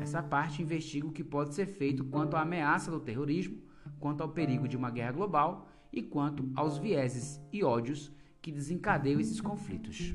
Essa 0.00 0.22
parte 0.22 0.62
investiga 0.62 1.08
o 1.08 1.12
que 1.12 1.24
pode 1.24 1.54
ser 1.54 1.66
feito 1.66 2.04
quanto 2.04 2.36
à 2.36 2.42
ameaça 2.42 2.90
do 2.90 3.00
terrorismo, 3.00 3.60
quanto 3.98 4.22
ao 4.22 4.28
perigo 4.28 4.68
de 4.68 4.76
uma 4.76 4.90
guerra 4.90 5.10
global 5.10 5.68
e 5.92 6.02
quanto 6.02 6.48
aos 6.54 6.78
vieses 6.78 7.40
e 7.52 7.64
ódios 7.64 8.12
que 8.40 8.52
desencadeiam 8.52 9.20
esses 9.20 9.40
conflitos. 9.40 10.14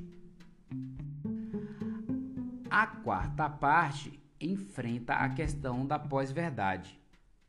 A 2.69 2.87
quarta 2.87 3.49
parte 3.49 4.23
enfrenta 4.39 5.15
a 5.15 5.27
questão 5.29 5.85
da 5.85 5.99
pós-verdade 5.99 6.97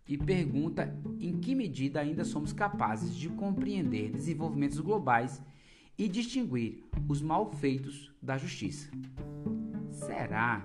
e 0.08 0.18
pergunta 0.18 0.92
em 1.20 1.38
que 1.38 1.54
medida 1.54 2.00
ainda 2.00 2.24
somos 2.24 2.52
capazes 2.52 3.14
de 3.14 3.28
compreender 3.28 4.10
desenvolvimentos 4.10 4.80
globais 4.80 5.40
e 6.00 6.08
distinguir 6.08 6.82
os 7.06 7.20
malfeitos 7.20 8.10
da 8.22 8.38
justiça. 8.38 8.90
Será 9.90 10.64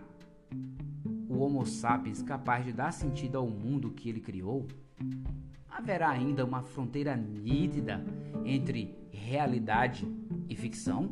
o 1.27 1.39
Homo 1.39 1.65
sapiens 1.65 2.21
capaz 2.21 2.63
de 2.63 2.71
dar 2.71 2.93
sentido 2.93 3.37
ao 3.37 3.45
mundo 3.45 3.91
que 3.91 4.07
ele 4.07 4.21
criou? 4.21 4.65
Haverá 5.69 6.09
ainda 6.09 6.45
uma 6.45 6.63
fronteira 6.63 7.17
nítida 7.17 8.01
entre 8.45 8.95
realidade 9.11 10.07
e 10.47 10.55
ficção? 10.55 11.11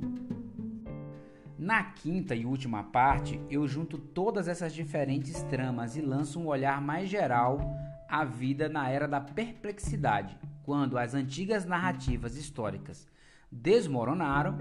Na 1.59 1.83
quinta 1.83 2.33
e 2.33 2.45
última 2.45 2.81
parte, 2.81 3.41
eu 3.49 3.67
junto 3.67 3.97
todas 3.97 4.47
essas 4.47 4.73
diferentes 4.73 5.43
tramas 5.43 5.97
e 5.97 6.01
lanço 6.01 6.39
um 6.39 6.47
olhar 6.47 6.81
mais 6.81 7.09
geral 7.09 7.59
à 8.07 8.23
vida 8.23 8.69
na 8.69 8.89
era 8.89 9.05
da 9.05 9.19
perplexidade, 9.19 10.37
quando 10.63 10.97
as 10.97 11.13
antigas 11.13 11.65
narrativas 11.65 12.37
históricas 12.37 13.05
desmoronaram 13.53 14.57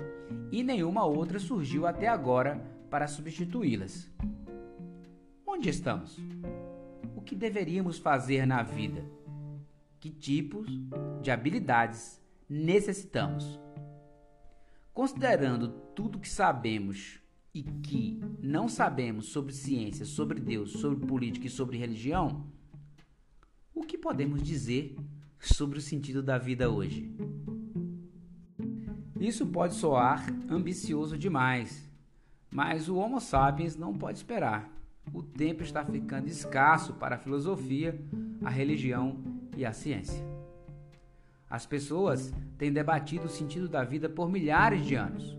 e 0.50 0.62
nenhuma 0.62 1.04
outra 1.04 1.38
surgiu 1.38 1.86
até 1.86 2.06
agora 2.06 2.58
para 2.90 3.08
substituí-las. 3.08 4.10
Onde 5.46 5.70
estamos? 5.70 6.18
O 7.16 7.22
que 7.22 7.34
deveríamos 7.34 7.98
fazer 7.98 8.46
na 8.46 8.62
vida? 8.62 9.04
Que 9.98 10.10
tipos 10.10 10.68
de 11.22 11.30
habilidades 11.30 12.20
necessitamos. 12.48 13.58
Considerando 14.92 15.68
tudo 15.94 16.20
que 16.20 16.28
sabemos 16.28 17.18
e 17.54 17.62
que 17.62 18.20
não 18.40 18.68
sabemos 18.68 19.26
sobre 19.26 19.52
ciência, 19.52 20.04
sobre 20.04 20.38
Deus, 20.40 20.72
sobre 20.72 21.06
política 21.06 21.46
e 21.46 21.50
sobre 21.50 21.78
religião, 21.78 22.46
o 23.74 23.82
que 23.82 23.96
podemos 23.96 24.42
dizer 24.42 24.96
sobre 25.38 25.78
o 25.78 25.82
sentido 25.82 26.22
da 26.22 26.36
vida 26.38 26.70
hoje? 26.70 27.14
Isso 29.22 29.46
pode 29.46 29.74
soar 29.74 30.26
ambicioso 30.50 31.16
demais, 31.16 31.88
mas 32.50 32.88
o 32.88 32.96
Homo 32.96 33.20
sapiens 33.20 33.76
não 33.76 33.96
pode 33.96 34.18
esperar. 34.18 34.68
O 35.14 35.22
tempo 35.22 35.62
está 35.62 35.84
ficando 35.84 36.26
escasso 36.26 36.94
para 36.94 37.14
a 37.14 37.18
filosofia, 37.18 37.96
a 38.44 38.50
religião 38.50 39.22
e 39.56 39.64
a 39.64 39.72
ciência. 39.72 40.26
As 41.48 41.64
pessoas 41.64 42.34
têm 42.58 42.72
debatido 42.72 43.26
o 43.26 43.28
sentido 43.28 43.68
da 43.68 43.84
vida 43.84 44.08
por 44.08 44.28
milhares 44.28 44.84
de 44.84 44.96
anos. 44.96 45.38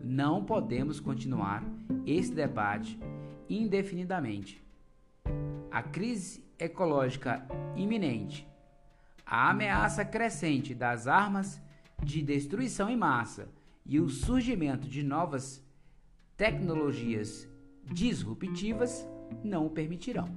Não 0.00 0.44
podemos 0.44 1.00
continuar 1.00 1.64
esse 2.06 2.32
debate 2.32 2.96
indefinidamente. 3.50 4.62
A 5.72 5.82
crise 5.82 6.44
ecológica 6.56 7.44
iminente, 7.74 8.46
a 9.26 9.50
ameaça 9.50 10.04
crescente 10.04 10.72
das 10.72 11.08
armas 11.08 11.60
de 12.02 12.22
destruição 12.22 12.88
em 12.88 12.96
massa 12.96 13.48
e 13.84 13.98
o 13.98 14.08
surgimento 14.08 14.88
de 14.88 15.02
novas 15.02 15.64
tecnologias 16.36 17.48
disruptivas 17.84 19.06
não 19.42 19.66
o 19.66 19.70
permitirão. 19.70 20.28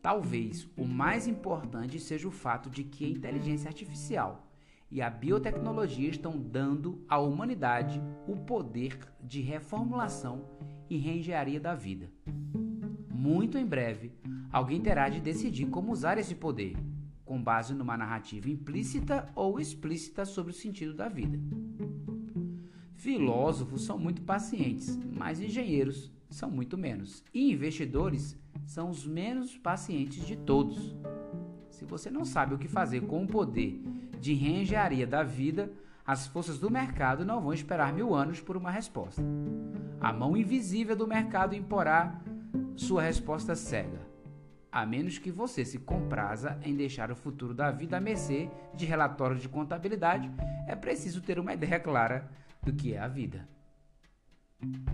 Talvez 0.00 0.68
o 0.76 0.84
mais 0.84 1.26
importante 1.26 1.98
seja 2.00 2.26
o 2.26 2.32
fato 2.32 2.68
de 2.68 2.84
que 2.84 3.04
a 3.04 3.08
inteligência 3.08 3.68
artificial 3.68 4.48
e 4.90 5.00
a 5.00 5.08
biotecnologia 5.08 6.10
estão 6.10 6.38
dando 6.38 7.02
à 7.08 7.18
humanidade 7.18 8.02
o 8.28 8.36
poder 8.36 8.98
de 9.22 9.40
reformulação 9.40 10.44
e 10.90 10.98
reengenharia 10.98 11.58
da 11.58 11.74
vida. 11.74 12.10
Muito 13.08 13.56
em 13.56 13.64
breve, 13.64 14.12
alguém 14.52 14.80
terá 14.80 15.08
de 15.08 15.20
decidir 15.20 15.66
como 15.66 15.92
usar 15.92 16.18
esse 16.18 16.34
poder, 16.34 16.76
com 17.24 17.42
base 17.42 17.74
numa 17.74 17.96
narrativa 17.96 18.50
implícita 18.50 19.30
ou 19.34 19.60
explícita 19.60 20.24
sobre 20.24 20.52
o 20.52 20.54
sentido 20.54 20.94
da 20.94 21.08
vida. 21.08 21.38
Filósofos 22.94 23.84
são 23.84 23.98
muito 23.98 24.22
pacientes, 24.22 24.98
mas 25.16 25.40
engenheiros 25.40 26.12
são 26.30 26.50
muito 26.50 26.78
menos. 26.78 27.24
E 27.34 27.52
investidores 27.52 28.38
são 28.66 28.90
os 28.90 29.06
menos 29.06 29.56
pacientes 29.58 30.24
de 30.26 30.36
todos. 30.36 30.94
Se 31.70 31.84
você 31.84 32.10
não 32.10 32.24
sabe 32.24 32.54
o 32.54 32.58
que 32.58 32.68
fazer 32.68 33.02
com 33.02 33.24
o 33.24 33.26
poder 33.26 33.82
de 34.20 34.34
reengenharia 34.34 35.06
da 35.06 35.22
vida, 35.22 35.72
as 36.06 36.26
forças 36.26 36.58
do 36.58 36.70
mercado 36.70 37.24
não 37.24 37.40
vão 37.40 37.52
esperar 37.52 37.92
mil 37.92 38.14
anos 38.14 38.40
por 38.40 38.56
uma 38.56 38.70
resposta. 38.70 39.22
A 40.00 40.12
mão 40.12 40.36
invisível 40.36 40.96
do 40.96 41.06
mercado 41.06 41.54
imporá 41.54 42.20
sua 42.76 43.02
resposta 43.02 43.54
cega, 43.54 44.00
a 44.72 44.86
menos 44.86 45.18
que 45.18 45.30
você 45.30 45.66
se 45.66 45.78
compraza 45.78 46.58
em 46.64 46.74
deixar 46.74 47.10
o 47.10 47.16
futuro 47.16 47.52
da 47.52 47.70
vida 47.70 47.98
à 47.98 48.00
mercê 48.00 48.50
de 48.74 48.86
relatórios 48.86 49.42
de 49.42 49.48
contabilidade, 49.48 50.30
é 50.66 50.74
preciso 50.74 51.20
ter 51.20 51.38
uma 51.38 51.52
ideia 51.52 51.78
clara 51.78 52.30
do 52.62 52.72
que 52.72 52.94
é 52.94 52.98
a 52.98 53.06
vida. 53.06 53.46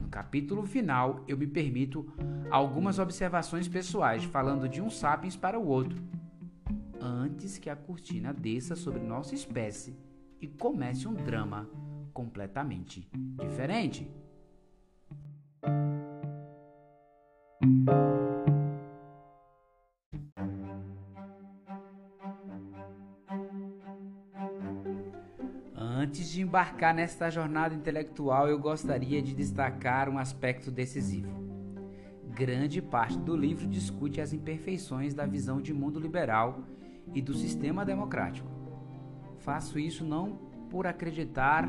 No 0.00 0.08
capítulo 0.08 0.66
final, 0.66 1.22
eu 1.28 1.38
me 1.38 1.46
permito 1.46 2.12
algumas 2.50 2.98
observações 2.98 3.68
pessoais, 3.68 4.24
falando 4.24 4.68
de 4.68 4.82
um 4.82 4.90
sapiens 4.90 5.36
para 5.36 5.58
o 5.58 5.66
outro, 5.68 6.02
antes 7.00 7.56
que 7.58 7.70
a 7.70 7.76
cortina 7.76 8.32
desça 8.34 8.74
sobre 8.74 9.00
nossa 9.00 9.34
espécie 9.34 9.96
e 10.40 10.48
comece 10.48 11.06
um 11.06 11.14
drama 11.14 11.68
completamente 12.12 13.08
diferente. 13.38 14.10
Antes 26.08 26.30
de 26.30 26.40
embarcar 26.40 26.94
nesta 26.94 27.28
jornada 27.28 27.74
intelectual, 27.74 28.48
eu 28.48 28.58
gostaria 28.58 29.20
de 29.20 29.34
destacar 29.34 30.08
um 30.08 30.16
aspecto 30.16 30.70
decisivo. 30.70 31.28
Grande 32.30 32.80
parte 32.80 33.18
do 33.18 33.36
livro 33.36 33.66
discute 33.66 34.18
as 34.18 34.32
imperfeições 34.32 35.12
da 35.12 35.26
visão 35.26 35.60
de 35.60 35.74
mundo 35.74 36.00
liberal 36.00 36.62
e 37.12 37.20
do 37.20 37.34
sistema 37.34 37.84
democrático. 37.84 38.48
Faço 39.40 39.78
isso 39.78 40.02
não 40.02 40.38
por 40.70 40.86
acreditar 40.86 41.68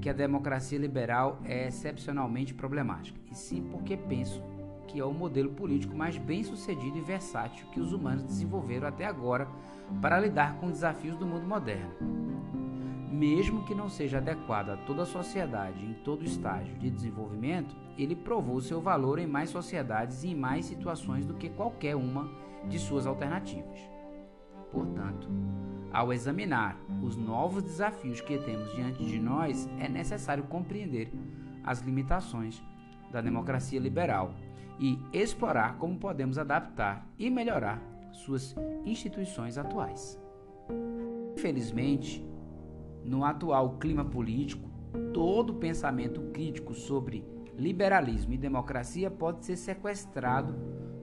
que 0.00 0.08
a 0.08 0.14
democracia 0.14 0.78
liberal 0.78 1.38
é 1.44 1.68
excepcionalmente 1.68 2.54
problemática, 2.54 3.20
e 3.30 3.34
sim 3.34 3.62
porque 3.70 3.94
penso 3.94 4.42
que 4.88 4.98
é 4.98 5.04
o 5.04 5.12
modelo 5.12 5.50
político 5.50 5.94
mais 5.94 6.16
bem 6.16 6.42
sucedido 6.42 6.96
e 6.96 7.02
versátil 7.02 7.66
que 7.72 7.80
os 7.80 7.92
humanos 7.92 8.24
desenvolveram 8.24 8.88
até 8.88 9.04
agora 9.04 9.46
para 10.00 10.18
lidar 10.18 10.56
com 10.56 10.70
desafios 10.70 11.18
do 11.18 11.26
mundo 11.26 11.46
moderno 11.46 12.26
mesmo 13.16 13.64
que 13.64 13.74
não 13.74 13.88
seja 13.88 14.18
adequado 14.18 14.70
a 14.70 14.76
toda 14.76 15.02
a 15.02 15.06
sociedade 15.06 15.84
em 15.84 15.94
todo 16.04 16.24
estágio 16.24 16.76
de 16.76 16.90
desenvolvimento, 16.90 17.74
ele 17.96 18.14
provou 18.14 18.60
seu 18.60 18.80
valor 18.80 19.18
em 19.18 19.26
mais 19.26 19.48
sociedades 19.48 20.22
e 20.22 20.28
em 20.28 20.34
mais 20.34 20.66
situações 20.66 21.24
do 21.24 21.34
que 21.34 21.48
qualquer 21.48 21.96
uma 21.96 22.30
de 22.68 22.78
suas 22.78 23.06
alternativas. 23.06 23.80
Portanto, 24.70 25.28
ao 25.90 26.12
examinar 26.12 26.78
os 27.02 27.16
novos 27.16 27.62
desafios 27.62 28.20
que 28.20 28.36
temos 28.38 28.74
diante 28.74 29.02
de 29.02 29.18
nós, 29.18 29.66
é 29.80 29.88
necessário 29.88 30.44
compreender 30.44 31.10
as 31.64 31.80
limitações 31.80 32.62
da 33.10 33.22
democracia 33.22 33.80
liberal 33.80 34.34
e 34.78 34.98
explorar 35.10 35.78
como 35.78 35.98
podemos 35.98 36.36
adaptar 36.36 37.06
e 37.18 37.30
melhorar 37.30 37.80
suas 38.12 38.54
instituições 38.84 39.56
atuais. 39.56 40.20
Infelizmente, 41.34 42.22
no 43.06 43.24
atual 43.24 43.78
clima 43.78 44.04
político, 44.04 44.68
todo 45.12 45.54
pensamento 45.54 46.20
crítico 46.32 46.74
sobre 46.74 47.24
liberalismo 47.56 48.34
e 48.34 48.38
democracia 48.38 49.10
pode 49.10 49.46
ser 49.46 49.56
sequestrado 49.56 50.54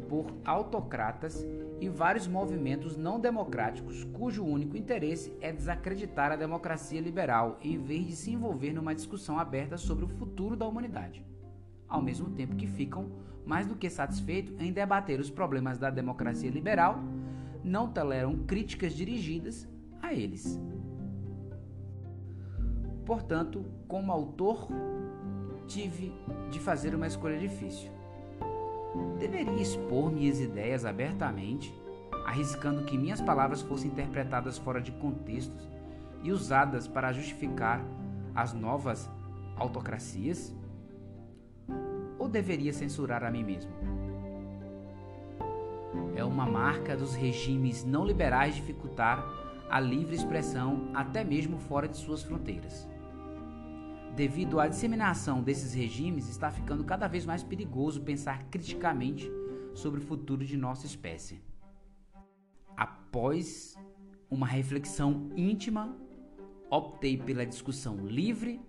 por 0.07 0.27
autocratas 0.45 1.45
e 1.79 1.89
vários 1.89 2.27
movimentos 2.27 2.95
não 2.95 3.19
democráticos 3.19 4.03
cujo 4.03 4.45
único 4.45 4.77
interesse 4.77 5.35
é 5.41 5.51
desacreditar 5.51 6.31
a 6.31 6.35
democracia 6.35 7.01
liberal 7.01 7.57
em 7.61 7.77
vez 7.77 8.05
de 8.05 8.15
se 8.15 8.31
envolver 8.31 8.73
numa 8.73 8.93
discussão 8.93 9.39
aberta 9.39 9.77
sobre 9.77 10.05
o 10.05 10.09
futuro 10.09 10.55
da 10.55 10.67
humanidade. 10.67 11.25
Ao 11.87 12.01
mesmo 12.01 12.29
tempo 12.29 12.55
que 12.55 12.67
ficam 12.67 13.11
mais 13.45 13.65
do 13.65 13.75
que 13.75 13.89
satisfeitos 13.89 14.55
em 14.59 14.71
debater 14.71 15.19
os 15.19 15.29
problemas 15.29 15.77
da 15.77 15.89
democracia 15.89 16.49
liberal, 16.49 16.99
não 17.63 17.89
toleram 17.89 18.37
críticas 18.45 18.93
dirigidas 18.93 19.67
a 20.01 20.13
eles. 20.13 20.59
Portanto, 23.05 23.65
como 23.87 24.11
autor, 24.11 24.67
tive 25.67 26.13
de 26.49 26.59
fazer 26.59 26.95
uma 26.95 27.07
escolha 27.07 27.37
difícil. 27.37 27.91
Deveria 29.19 29.61
expor 29.61 30.11
minhas 30.11 30.39
ideias 30.39 30.85
abertamente, 30.85 31.73
arriscando 32.25 32.85
que 32.85 32.97
minhas 32.97 33.19
palavras 33.19 33.61
fossem 33.61 33.91
interpretadas 33.91 34.57
fora 34.57 34.79
de 34.79 34.91
contextos 34.93 35.67
e 36.21 36.31
usadas 36.31 36.87
para 36.87 37.11
justificar 37.11 37.83
as 38.33 38.53
novas 38.53 39.09
autocracias? 39.57 40.55
Ou 42.17 42.29
deveria 42.29 42.71
censurar 42.71 43.23
a 43.23 43.31
mim 43.31 43.43
mesmo? 43.43 43.71
É 46.15 46.23
uma 46.23 46.45
marca 46.45 46.95
dos 46.95 47.15
regimes 47.15 47.83
não 47.83 48.05
liberais 48.05 48.55
dificultar 48.55 49.25
a 49.69 49.79
livre 49.79 50.15
expressão 50.15 50.89
até 50.93 51.23
mesmo 51.23 51.57
fora 51.57 51.87
de 51.87 51.97
suas 51.97 52.23
fronteiras 52.23 52.92
devido 54.15 54.59
à 54.59 54.67
disseminação 54.67 55.41
desses 55.41 55.73
regimes, 55.73 56.29
está 56.29 56.51
ficando 56.51 56.83
cada 56.83 57.07
vez 57.07 57.25
mais 57.25 57.43
perigoso 57.43 58.01
pensar 58.01 58.43
criticamente 58.45 59.29
sobre 59.73 59.99
o 59.99 60.03
futuro 60.03 60.45
de 60.45 60.55
nossa 60.55 60.85
espécie. 60.85 61.41
Após 62.77 63.75
uma 64.29 64.45
reflexão 64.45 65.29
íntima, 65.35 65.95
optei 66.69 67.17
pela 67.17 67.45
discussão 67.45 68.05
livre 68.05 68.61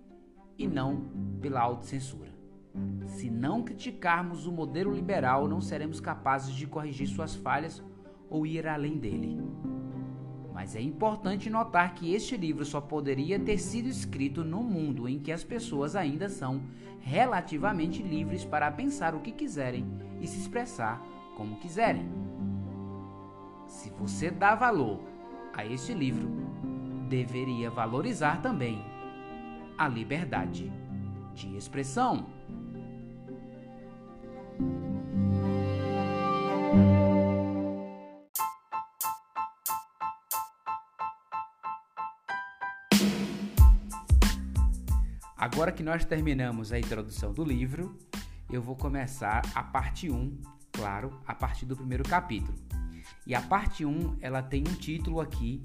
e 0.57 0.67
não 0.67 1.09
pela 1.41 1.61
autocensura. 1.61 2.33
Se 3.05 3.29
não 3.29 3.63
criticarmos 3.63 4.45
o 4.45 4.51
modelo 4.51 4.93
liberal, 4.93 5.47
não 5.47 5.61
seremos 5.61 5.99
capazes 5.99 6.53
de 6.53 6.67
corrigir 6.67 7.07
suas 7.07 7.35
falhas 7.35 7.83
ou 8.29 8.45
ir 8.45 8.67
além 8.67 8.97
dele. 8.97 9.39
Mas 10.55 10.73
é 10.73 10.81
importante 10.81 11.49
notar 11.49 11.93
que 11.95 12.13
este 12.13 12.37
livro 12.37 12.63
só 12.63 12.79
poderia 12.79 13.37
ter 13.37 13.57
sido 13.57 13.89
escrito 13.89 14.41
num 14.41 14.63
mundo 14.63 15.05
em 15.05 15.19
que 15.19 15.29
as 15.29 15.43
pessoas 15.43 15.97
ainda 15.97 16.29
são 16.29 16.63
relativamente 17.01 18.01
livres 18.01 18.45
para 18.45 18.71
pensar 18.71 19.13
o 19.13 19.19
que 19.19 19.33
quiserem 19.33 19.85
e 20.21 20.25
se 20.25 20.39
expressar 20.39 21.05
como 21.35 21.57
quiserem. 21.57 22.09
Se 23.67 23.89
você 23.99 24.31
dá 24.31 24.55
valor 24.55 25.01
a 25.53 25.65
este 25.65 25.93
livro, 25.93 26.29
deveria 27.09 27.69
valorizar 27.69 28.41
também 28.41 28.81
a 29.77 29.89
liberdade 29.89 30.71
de 31.33 31.53
expressão. 31.57 32.27
Agora 45.65 45.77
que 45.77 45.81
nós 45.81 46.05
terminamos 46.05 46.71
a 46.71 46.77
introdução 46.77 47.33
do 47.33 47.43
livro, 47.43 47.97
eu 48.51 48.61
vou 48.61 48.75
começar 48.75 49.41
a 49.55 49.63
parte 49.63 50.11
1, 50.11 50.39
claro, 50.71 51.19
a 51.25 51.33
partir 51.33 51.65
do 51.65 51.75
primeiro 51.75 52.03
capítulo. 52.03 52.55
E 53.25 53.33
a 53.33 53.41
parte 53.41 53.83
1, 53.83 54.17
ela 54.21 54.43
tem 54.43 54.61
um 54.61 54.75
título 54.75 55.19
aqui 55.19 55.63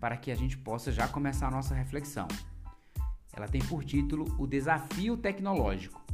para 0.00 0.16
que 0.16 0.32
a 0.32 0.34
gente 0.34 0.58
possa 0.58 0.90
já 0.90 1.06
começar 1.06 1.46
a 1.46 1.50
nossa 1.52 1.72
reflexão. 1.72 2.26
Ela 3.32 3.46
tem 3.46 3.60
por 3.60 3.84
título 3.84 4.26
O 4.40 4.44
Desafio 4.44 5.16
Tecnológico, 5.16 6.04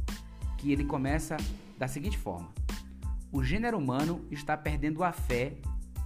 que 0.55 0.71
ele 0.71 0.85
começa 0.85 1.35
da 1.79 1.87
seguinte 1.87 2.19
forma: 2.19 2.53
O 3.31 3.43
gênero 3.43 3.79
humano 3.79 4.23
está 4.29 4.55
perdendo 4.55 5.03
a 5.03 5.11
fé 5.11 5.57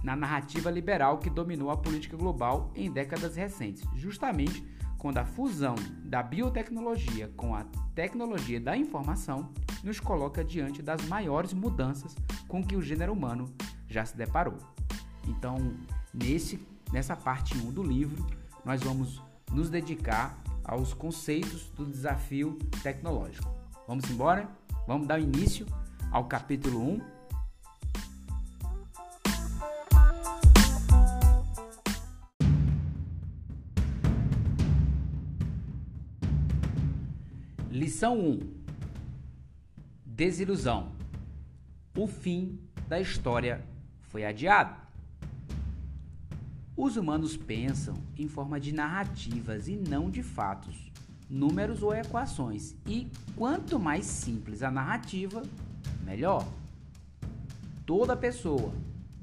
na 0.02 0.16
narrativa 0.16 0.70
liberal 0.70 1.18
que 1.18 1.28
dominou 1.28 1.70
a 1.70 1.76
política 1.76 2.16
global 2.16 2.72
em 2.74 2.90
décadas 2.90 3.36
recentes, 3.36 3.84
justamente 3.94 4.79
quando 5.00 5.16
a 5.16 5.24
fusão 5.24 5.74
da 6.04 6.22
biotecnologia 6.22 7.32
com 7.34 7.54
a 7.54 7.64
tecnologia 7.94 8.60
da 8.60 8.76
informação 8.76 9.50
nos 9.82 9.98
coloca 9.98 10.44
diante 10.44 10.82
das 10.82 11.02
maiores 11.06 11.54
mudanças 11.54 12.14
com 12.46 12.62
que 12.62 12.76
o 12.76 12.82
gênero 12.82 13.14
humano 13.14 13.46
já 13.88 14.04
se 14.04 14.14
deparou. 14.14 14.58
Então, 15.26 15.56
nesse, 16.12 16.64
nessa 16.92 17.16
parte 17.16 17.56
1 17.56 17.72
do 17.72 17.82
livro, 17.82 18.26
nós 18.62 18.82
vamos 18.82 19.22
nos 19.50 19.70
dedicar 19.70 20.38
aos 20.62 20.92
conceitos 20.92 21.70
do 21.70 21.86
desafio 21.86 22.58
tecnológico. 22.82 23.50
Vamos 23.88 24.08
embora? 24.10 24.48
Vamos 24.86 25.06
dar 25.06 25.18
início 25.18 25.64
ao 26.12 26.26
capítulo 26.26 26.78
1 26.78 27.19
Lição 38.00 38.18
1: 38.18 38.40
Desilusão. 40.06 40.92
O 41.94 42.06
fim 42.06 42.58
da 42.88 42.98
história 42.98 43.62
foi 44.08 44.24
adiado. 44.24 44.74
Os 46.74 46.96
humanos 46.96 47.36
pensam 47.36 47.94
em 48.16 48.26
forma 48.26 48.58
de 48.58 48.72
narrativas 48.72 49.68
e 49.68 49.76
não 49.76 50.10
de 50.10 50.22
fatos, 50.22 50.90
números 51.28 51.82
ou 51.82 51.94
equações, 51.94 52.74
e 52.86 53.06
quanto 53.36 53.78
mais 53.78 54.06
simples 54.06 54.62
a 54.62 54.70
narrativa, 54.70 55.42
melhor. 56.02 56.48
Toda 57.84 58.16
pessoa, 58.16 58.72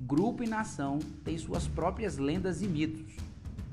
grupo 0.01 0.43
e 0.43 0.47
nação 0.47 0.99
tem 1.23 1.35
suas 1.35 1.67
próprias 1.67 2.19
lendas 2.19 2.61
e 2.61 2.67
mitos, 2.67 3.15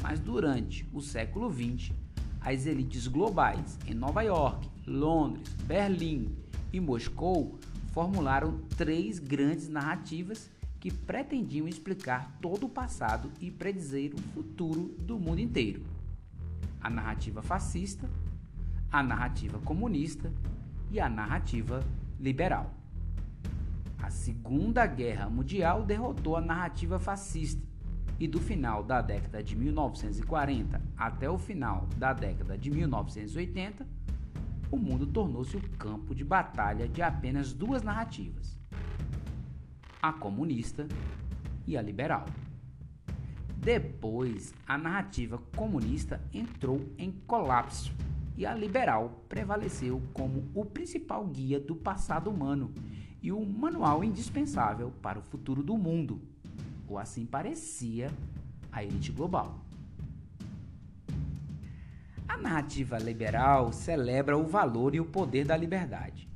mas 0.03 0.19
durante 0.19 0.88
o 0.95 1.03
século 1.03 1.53
XX, 1.53 1.93
as 2.40 2.64
elites 2.64 3.07
globais 3.07 3.79
em 3.87 3.93
Nova 3.93 4.23
York, 4.23 4.73
Londres, 4.87 5.49
Berlim 5.64 6.37
e 6.73 6.81
Moscou 6.81 7.59
formularam 7.92 8.61
três 8.77 9.18
grandes 9.18 9.68
narrativas 9.68 10.51
que 10.81 10.92
pretendiam 10.92 11.66
explicar 11.66 12.37
todo 12.42 12.66
o 12.66 12.68
passado 12.68 13.31
e 13.40 13.51
predizer 13.51 14.12
o 14.14 14.20
futuro 14.35 14.94
do 14.99 15.18
mundo 15.18 15.40
inteiro: 15.40 15.83
a 16.81 16.90
narrativa 16.90 17.42
fascista, 17.42 18.11
a 18.92 19.03
narrativa 19.03 19.59
comunista 19.61 20.33
e 20.90 21.01
a 21.01 21.09
narrativa 21.09 21.83
liberal. 22.20 22.75
A 24.03 24.11
Segunda 24.11 24.87
Guerra 24.87 25.31
Mundial 25.31 25.83
derrotou 25.83 26.37
a 26.37 26.40
narrativa 26.40 26.99
fascista 26.99 27.62
e 28.20 28.29
do 28.29 28.38
final 28.38 28.83
da 28.83 29.01
década 29.01 29.42
de 29.42 29.57
1940 29.57 30.81
até 30.97 31.29
o 31.31 31.38
final 31.38 31.88
da 31.97 32.12
década 32.12 32.57
de 32.59 32.70
1980, 32.70 33.87
o 34.74 34.76
mundo 34.76 35.06
tornou-se 35.06 35.56
o 35.56 35.68
campo 35.78 36.12
de 36.14 36.24
batalha 36.24 36.88
de 36.88 37.00
apenas 37.00 37.52
duas 37.52 37.82
narrativas: 37.82 38.58
a 40.02 40.12
comunista 40.12 40.88
e 41.64 41.76
a 41.76 41.82
liberal. 41.82 42.26
Depois, 43.56 44.52
a 44.66 44.76
narrativa 44.76 45.38
comunista 45.56 46.20
entrou 46.32 46.80
em 46.98 47.12
colapso 47.26 47.94
e 48.37 48.44
a 48.44 48.52
liberal 48.52 49.24
prevaleceu 49.28 50.02
como 50.12 50.44
o 50.52 50.64
principal 50.64 51.24
guia 51.24 51.60
do 51.60 51.76
passado 51.76 52.28
humano 52.28 52.74
e 53.22 53.30
o 53.30 53.46
manual 53.46 54.02
indispensável 54.02 54.92
para 55.00 55.20
o 55.20 55.22
futuro 55.22 55.62
do 55.62 55.78
mundo 55.78 56.20
ou 56.88 56.98
assim 56.98 57.24
parecia 57.24 58.10
a 58.72 58.82
elite 58.82 59.12
global. 59.12 59.64
A 62.35 62.37
narrativa 62.37 62.99
liberal 62.99 63.73
celebra 63.73 64.37
o 64.37 64.44
valor 64.44 64.92
e 64.92 64.99
o 65.01 65.05
poder 65.05 65.47
da 65.47 65.57
liberdade. 65.57 66.29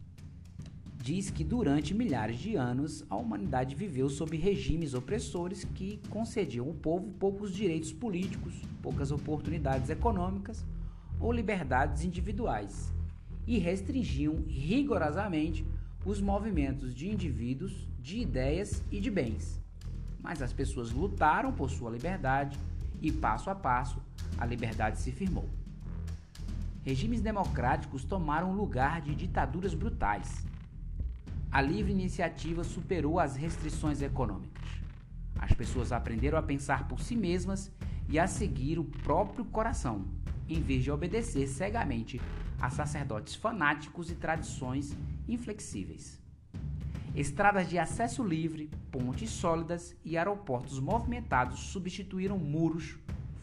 Diz 0.94 1.28
que 1.28 1.42
durante 1.42 1.92
milhares 1.92 2.38
de 2.38 2.54
anos 2.54 3.04
a 3.10 3.16
humanidade 3.16 3.74
viveu 3.74 4.08
sob 4.08 4.36
regimes 4.36 4.94
opressores 4.94 5.64
que 5.64 6.00
concediam 6.08 6.68
ao 6.68 6.74
povo 6.74 7.10
poucos 7.18 7.52
direitos 7.52 7.92
políticos, 7.92 8.54
poucas 8.80 9.10
oportunidades 9.10 9.90
econômicas 9.90 10.64
ou 11.18 11.32
liberdades 11.32 12.04
individuais 12.04 12.92
e 13.44 13.58
restringiam 13.58 14.44
rigorosamente 14.46 15.66
os 16.06 16.20
movimentos 16.20 16.94
de 16.94 17.10
indivíduos, 17.10 17.88
de 17.98 18.20
ideias 18.20 18.84
e 18.92 19.00
de 19.00 19.10
bens 19.10 19.60
mas 20.20 20.42
as 20.42 20.52
pessoas 20.52 20.90
lutaram 20.90 21.52
por 21.52 21.70
sua 21.70 21.90
liberdade 21.90 22.58
e, 23.00 23.10
passo 23.10 23.48
a 23.48 23.54
passo, 23.54 24.02
a 24.36 24.44
liberdade 24.44 24.98
se 24.98 25.12
firmou. 25.12 25.48
Regimes 26.88 27.20
democráticos 27.20 28.02
tomaram 28.02 28.54
lugar 28.54 29.02
de 29.02 29.14
ditaduras 29.14 29.74
brutais. 29.74 30.46
a 31.50 31.60
livre 31.60 31.92
iniciativa 31.92 32.64
superou 32.64 33.20
as 33.20 33.36
restrições 33.36 34.00
econômicas. 34.00 34.66
As 35.38 35.52
pessoas 35.52 35.92
aprenderam 35.92 36.38
a 36.38 36.42
pensar 36.42 36.88
por 36.88 37.00
si 37.00 37.14
mesmas 37.14 37.70
e 38.08 38.18
a 38.18 38.26
seguir 38.26 38.78
o 38.78 38.84
próprio 38.84 39.44
coração, 39.44 40.06
em 40.48 40.62
vez 40.62 40.82
de 40.82 40.90
obedecer 40.90 41.46
cegamente 41.46 42.18
a 42.58 42.70
sacerdotes 42.70 43.34
fanáticos 43.34 44.10
e 44.10 44.14
tradições 44.14 44.96
inflexíveis. 45.28 46.18
Estradas 47.14 47.68
de 47.68 47.78
acesso 47.78 48.24
livre, 48.24 48.70
pontes 48.90 49.28
sólidas 49.28 49.94
e 50.02 50.16
aeroportos 50.16 50.80
movimentados 50.80 51.58
substituíram 51.64 52.38
muros, 52.38 52.96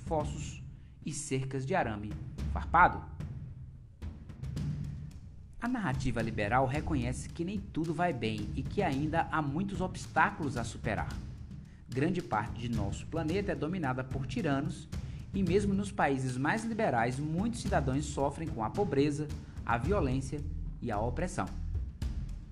fossos 0.07 0.63
e 1.05 1.13
cercas 1.13 1.63
de 1.63 1.75
arame 1.75 2.11
farpado. 2.51 3.14
A 5.65 5.67
narrativa 5.67 6.21
liberal 6.21 6.67
reconhece 6.67 7.27
que 7.27 7.43
nem 7.43 7.59
tudo 7.59 7.91
vai 7.91 8.13
bem 8.13 8.51
e 8.53 8.61
que 8.61 8.83
ainda 8.83 9.27
há 9.31 9.41
muitos 9.41 9.81
obstáculos 9.81 10.57
a 10.57 10.63
superar. 10.63 11.09
Grande 11.89 12.21
parte 12.21 12.59
de 12.59 12.69
nosso 12.69 13.07
planeta 13.07 13.51
é 13.51 13.55
dominada 13.55 14.03
por 14.03 14.27
tiranos 14.27 14.87
e, 15.33 15.41
mesmo 15.41 15.73
nos 15.73 15.91
países 15.91 16.37
mais 16.37 16.63
liberais, 16.63 17.17
muitos 17.17 17.61
cidadãos 17.61 18.05
sofrem 18.05 18.47
com 18.47 18.63
a 18.63 18.69
pobreza, 18.69 19.27
a 19.65 19.75
violência 19.75 20.39
e 20.83 20.91
a 20.91 20.99
opressão. 20.99 21.47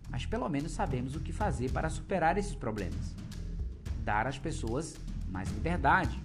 Mas 0.09 0.25
pelo 0.25 0.49
menos 0.49 0.71
sabemos 0.71 1.15
o 1.15 1.19
que 1.19 1.31
fazer 1.31 1.71
para 1.71 1.91
superar 1.91 2.35
esses 2.39 2.55
problemas. 2.55 3.13
Dar 4.03 4.25
às 4.25 4.39
pessoas 4.39 4.97
mais 5.29 5.51
liberdade. 5.51 6.19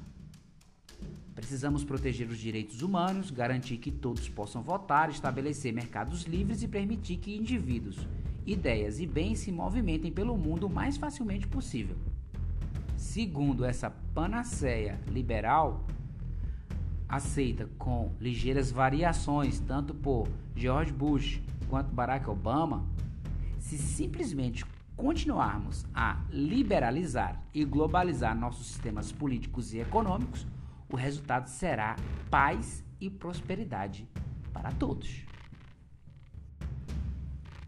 Precisamos 1.38 1.84
proteger 1.84 2.28
os 2.28 2.36
direitos 2.36 2.82
humanos, 2.82 3.30
garantir 3.30 3.76
que 3.76 3.92
todos 3.92 4.28
possam 4.28 4.60
votar, 4.60 5.08
estabelecer 5.08 5.72
mercados 5.72 6.24
livres 6.24 6.64
e 6.64 6.68
permitir 6.68 7.18
que 7.18 7.36
indivíduos, 7.36 7.96
ideias 8.44 8.98
e 8.98 9.06
bens 9.06 9.38
se 9.38 9.52
movimentem 9.52 10.10
pelo 10.10 10.36
mundo 10.36 10.66
o 10.66 10.68
mais 10.68 10.96
facilmente 10.96 11.46
possível. 11.46 11.96
Segundo 12.96 13.64
essa 13.64 13.88
panaceia 14.12 15.00
liberal, 15.06 15.86
aceita 17.08 17.68
com 17.78 18.12
ligeiras 18.20 18.72
variações 18.72 19.60
tanto 19.60 19.94
por 19.94 20.26
George 20.56 20.92
Bush 20.92 21.40
quanto 21.68 21.94
Barack 21.94 22.28
Obama, 22.28 22.84
se 23.60 23.78
simplesmente 23.78 24.66
continuarmos 24.96 25.86
a 25.94 26.20
liberalizar 26.30 27.40
e 27.54 27.64
globalizar 27.64 28.36
nossos 28.36 28.66
sistemas 28.66 29.12
políticos 29.12 29.72
e 29.72 29.78
econômicos, 29.78 30.44
o 30.90 30.96
resultado 30.96 31.48
será 31.48 31.96
paz 32.30 32.84
e 33.00 33.10
prosperidade 33.10 34.08
para 34.52 34.72
todos. 34.72 35.24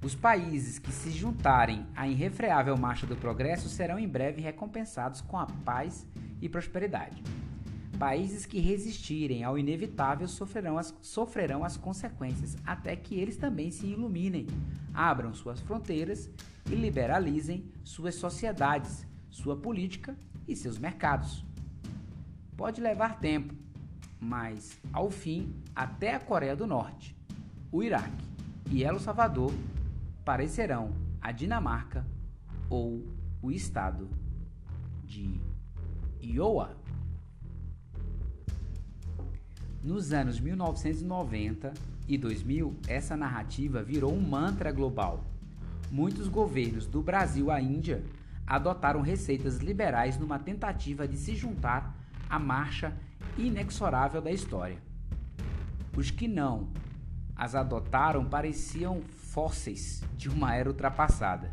Os 0.02 0.14
países 0.14 0.78
que 0.78 0.90
se 0.90 1.10
juntarem 1.10 1.86
à 1.94 2.08
irrefreável 2.08 2.76
marcha 2.76 3.06
do 3.06 3.14
progresso 3.14 3.68
serão 3.68 3.98
em 3.98 4.08
breve 4.08 4.40
recompensados 4.40 5.20
com 5.20 5.36
a 5.36 5.46
paz 5.46 6.06
e 6.40 6.48
prosperidade. 6.48 7.22
Países 7.98 8.46
que 8.46 8.60
resistirem 8.60 9.44
ao 9.44 9.58
inevitável 9.58 10.26
sofrerão 10.26 10.78
as, 10.78 10.94
sofrerão 11.02 11.62
as 11.62 11.76
consequências 11.76 12.56
até 12.64 12.96
que 12.96 13.14
eles 13.14 13.36
também 13.36 13.70
se 13.70 13.88
iluminem, 13.88 14.46
abram 14.94 15.34
suas 15.34 15.60
fronteiras 15.60 16.30
e 16.70 16.74
liberalizem 16.74 17.70
suas 17.84 18.14
sociedades, 18.14 19.06
sua 19.28 19.54
política 19.54 20.16
e 20.48 20.56
seus 20.56 20.78
mercados. 20.78 21.44
Pode 22.60 22.78
levar 22.78 23.18
tempo, 23.18 23.54
mas 24.20 24.78
ao 24.92 25.10
fim, 25.10 25.50
até 25.74 26.14
a 26.14 26.20
Coreia 26.20 26.54
do 26.54 26.66
Norte, 26.66 27.16
o 27.72 27.82
Iraque 27.82 28.22
e 28.70 28.84
El 28.84 28.98
Salvador 28.98 29.50
parecerão 30.26 30.92
a 31.22 31.32
Dinamarca 31.32 32.04
ou 32.68 33.02
o 33.40 33.50
estado 33.50 34.10
de 35.06 35.40
Iowa. 36.22 36.76
Nos 39.82 40.12
anos 40.12 40.38
1990 40.38 41.72
e 42.06 42.18
2000, 42.18 42.76
essa 42.86 43.16
narrativa 43.16 43.82
virou 43.82 44.12
um 44.12 44.20
mantra 44.20 44.70
global. 44.70 45.24
Muitos 45.90 46.28
governos 46.28 46.86
do 46.86 47.00
Brasil 47.00 47.50
à 47.50 47.58
Índia 47.58 48.04
adotaram 48.46 49.00
receitas 49.00 49.60
liberais 49.60 50.18
numa 50.18 50.38
tentativa 50.38 51.08
de 51.08 51.16
se 51.16 51.34
juntar 51.34 51.98
à 52.30 52.38
marcha 52.38 52.96
inexorável 53.36 54.22
da 54.22 54.30
história. 54.30 54.78
Os 55.96 56.10
que 56.10 56.28
não 56.28 56.68
as 57.34 57.54
adotaram 57.54 58.24
pareciam 58.24 59.02
fósseis 59.02 60.02
de 60.16 60.28
uma 60.28 60.54
era 60.54 60.68
ultrapassada. 60.68 61.52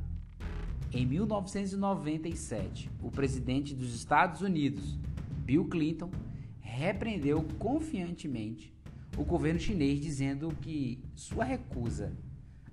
Em 0.92 1.06
1997, 1.06 2.90
o 3.02 3.10
presidente 3.10 3.74
dos 3.74 3.94
Estados 3.96 4.42
Unidos, 4.42 4.98
Bill 5.40 5.66
Clinton, 5.66 6.12
repreendeu 6.60 7.44
confiantemente 7.58 8.74
o 9.18 9.24
governo 9.24 9.60
chinês, 9.60 10.00
dizendo 10.00 10.56
que 10.62 11.04
sua 11.16 11.44
recusa 11.44 12.14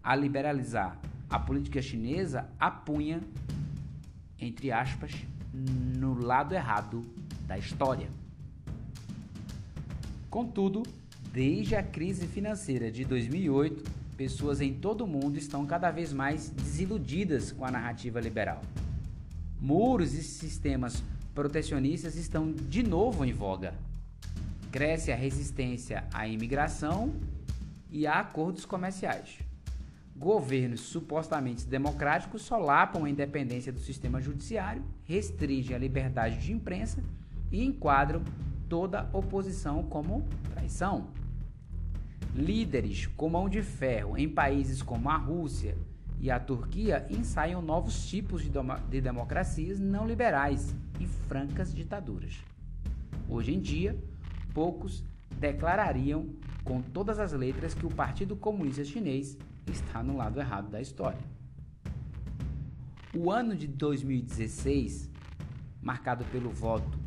a 0.02 0.14
liberalizar 0.14 1.00
a 1.30 1.38
política 1.38 1.80
chinesa 1.80 2.48
apunha, 2.60 3.20
entre 4.38 4.70
aspas, 4.70 5.12
no 5.52 6.14
lado 6.14 6.54
errado 6.54 7.02
da 7.46 7.58
história. 7.58 8.08
Contudo, 10.30 10.82
desde 11.32 11.76
a 11.76 11.82
crise 11.82 12.26
financeira 12.26 12.90
de 12.90 13.04
2008, 13.04 13.84
pessoas 14.16 14.60
em 14.60 14.72
todo 14.74 15.04
o 15.04 15.06
mundo 15.06 15.38
estão 15.38 15.66
cada 15.66 15.90
vez 15.90 16.12
mais 16.12 16.48
desiludidas 16.48 17.52
com 17.52 17.64
a 17.64 17.70
narrativa 17.70 18.20
liberal. 18.20 18.60
Muros 19.60 20.14
e 20.14 20.22
sistemas 20.22 21.02
protecionistas 21.34 22.16
estão 22.16 22.52
de 22.52 22.82
novo 22.82 23.24
em 23.24 23.32
voga. 23.32 23.74
Cresce 24.70 25.12
a 25.12 25.16
resistência 25.16 26.04
à 26.12 26.26
imigração 26.26 27.14
e 27.90 28.06
a 28.06 28.20
acordos 28.20 28.64
comerciais. 28.64 29.38
Governos 30.16 30.80
supostamente 30.80 31.66
democráticos 31.66 32.42
solapam 32.42 33.04
a 33.04 33.10
independência 33.10 33.72
do 33.72 33.80
sistema 33.80 34.20
judiciário, 34.20 34.84
restringem 35.04 35.74
a 35.74 35.78
liberdade 35.78 36.38
de 36.38 36.52
imprensa 36.52 37.02
e 37.54 37.64
enquadram 37.64 38.20
toda 38.68 39.08
oposição 39.12 39.84
como 39.84 40.26
traição. 40.52 41.06
Líderes 42.34 43.06
com 43.06 43.30
mão 43.30 43.48
de 43.48 43.62
ferro 43.62 44.18
em 44.18 44.28
países 44.28 44.82
como 44.82 45.08
a 45.08 45.16
Rússia 45.16 45.78
e 46.18 46.32
a 46.32 46.40
Turquia 46.40 47.06
ensaiam 47.08 47.62
novos 47.62 48.08
tipos 48.08 48.42
de, 48.42 48.50
de 48.90 49.00
democracias 49.00 49.78
não 49.78 50.04
liberais 50.04 50.74
e 50.98 51.06
francas 51.06 51.72
ditaduras. 51.72 52.42
Hoje 53.28 53.54
em 53.54 53.60
dia, 53.60 53.96
poucos 54.52 55.04
declarariam 55.38 56.30
com 56.64 56.82
todas 56.82 57.20
as 57.20 57.32
letras 57.32 57.72
que 57.72 57.86
o 57.86 57.90
Partido 57.90 58.34
Comunista 58.34 58.82
Chinês 58.82 59.38
está 59.70 60.02
no 60.02 60.16
lado 60.16 60.40
errado 60.40 60.70
da 60.70 60.80
história. 60.80 61.20
O 63.14 63.30
ano 63.30 63.54
de 63.54 63.68
2016, 63.68 65.08
marcado 65.80 66.24
pelo 66.24 66.50
voto 66.50 67.03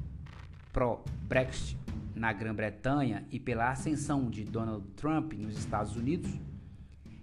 pró-Brexit 0.78 1.76
na 2.13 2.32
Grã-Bretanha 2.32 3.26
e 3.32 3.40
pela 3.40 3.72
ascensão 3.72 4.30
de 4.30 4.44
Donald 4.44 4.86
Trump 4.96 5.34
nos 5.34 5.58
Estados 5.58 5.96
Unidos, 5.96 6.32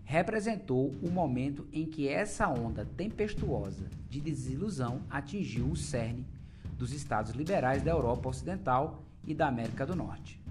representou 0.03 0.91
o 1.01 1.09
momento 1.09 1.65
em 1.73 1.87
que 1.87 2.09
essa 2.09 2.49
onda 2.49 2.85
tempestuosa 2.85 3.89
de 4.11 4.21
desilusão 4.21 5.03
atingiu 5.09 5.67
o 5.67 5.77
cerne 5.77 6.27
dos 6.77 6.93
estados 6.93 7.31
liberais 7.31 7.81
da 7.81 7.93
Europa 7.93 8.29
Ocidental 8.29 9.05
e 9.25 9.33
da 9.33 9.47
América 9.47 9.87
do 9.87 9.95
Norte. 9.95 10.43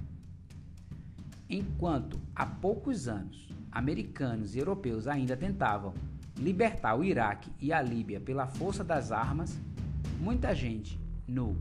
Enquanto 1.50 2.18
há 2.34 2.46
poucos 2.46 3.10
anos 3.10 3.50
americanos 3.70 4.56
e 4.56 4.60
europeus 4.60 5.10
ainda 5.10 5.36
tentavam 5.36 5.94
libertar 6.38 6.96
o 6.96 7.04
Iraque 7.04 7.52
e 7.60 7.74
a 7.74 7.82
Líbia 7.82 8.22
pela 8.22 8.48
força 8.48 8.82
das 8.82 9.12
armas, 9.12 9.60
muita 10.22 10.56
gente 10.56 10.98
no 11.28 11.58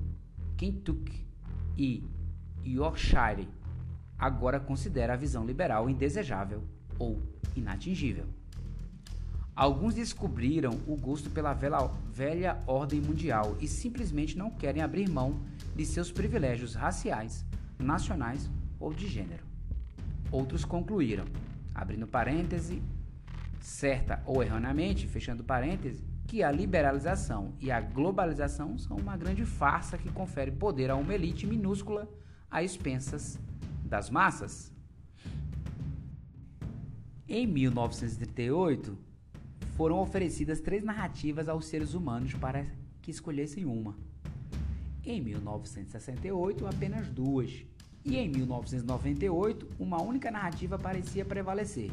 Kentucky 0.56 1.21
e 1.76 2.04
Yorkshire 2.64 3.48
agora 4.18 4.60
considera 4.60 5.14
a 5.14 5.16
visão 5.16 5.44
liberal 5.44 5.90
indesejável 5.90 6.62
ou 6.98 7.20
inatingível. 7.56 8.26
Alguns 9.54 9.94
descobriram 9.94 10.78
o 10.86 10.96
gosto 10.96 11.28
pela 11.28 11.52
velha, 11.52 12.58
ordem 12.66 13.00
mundial 13.00 13.56
e 13.60 13.66
simplesmente 13.66 14.38
não 14.38 14.50
querem 14.50 14.80
abrir 14.80 15.08
mão 15.08 15.42
de 15.76 15.84
seus 15.84 16.10
privilégios 16.10 16.74
raciais, 16.74 17.44
nacionais 17.78 18.50
ou 18.80 18.94
de 18.94 19.06
gênero. 19.06 19.44
Outros 20.30 20.64
concluíram, 20.64 21.26
abrindo 21.74 22.06
parêntese, 22.06 22.82
certa 23.60 24.22
ou 24.24 24.42
erroneamente, 24.42 25.06
fechando 25.06 25.44
parêntese, 25.44 26.02
que 26.32 26.42
a 26.42 26.50
liberalização 26.50 27.52
e 27.60 27.70
a 27.70 27.78
globalização 27.78 28.78
são 28.78 28.96
uma 28.96 29.18
grande 29.18 29.44
farsa 29.44 29.98
que 29.98 30.10
confere 30.10 30.50
poder 30.50 30.90
a 30.90 30.96
uma 30.96 31.14
elite 31.14 31.46
minúscula 31.46 32.08
a 32.50 32.62
expensas 32.62 33.38
das 33.84 34.08
massas. 34.08 34.72
Em 37.28 37.46
1938, 37.46 38.96
foram 39.76 39.98
oferecidas 39.98 40.58
três 40.58 40.82
narrativas 40.82 41.50
aos 41.50 41.66
seres 41.66 41.92
humanos 41.92 42.32
para 42.32 42.64
que 43.02 43.10
escolhessem 43.10 43.66
uma. 43.66 43.94
Em 45.04 45.20
1968, 45.20 46.66
apenas 46.66 47.10
duas. 47.10 47.62
E 48.06 48.16
em 48.16 48.30
1998, 48.30 49.68
uma 49.78 50.00
única 50.00 50.30
narrativa 50.30 50.78
parecia 50.78 51.26
prevalecer. 51.26 51.90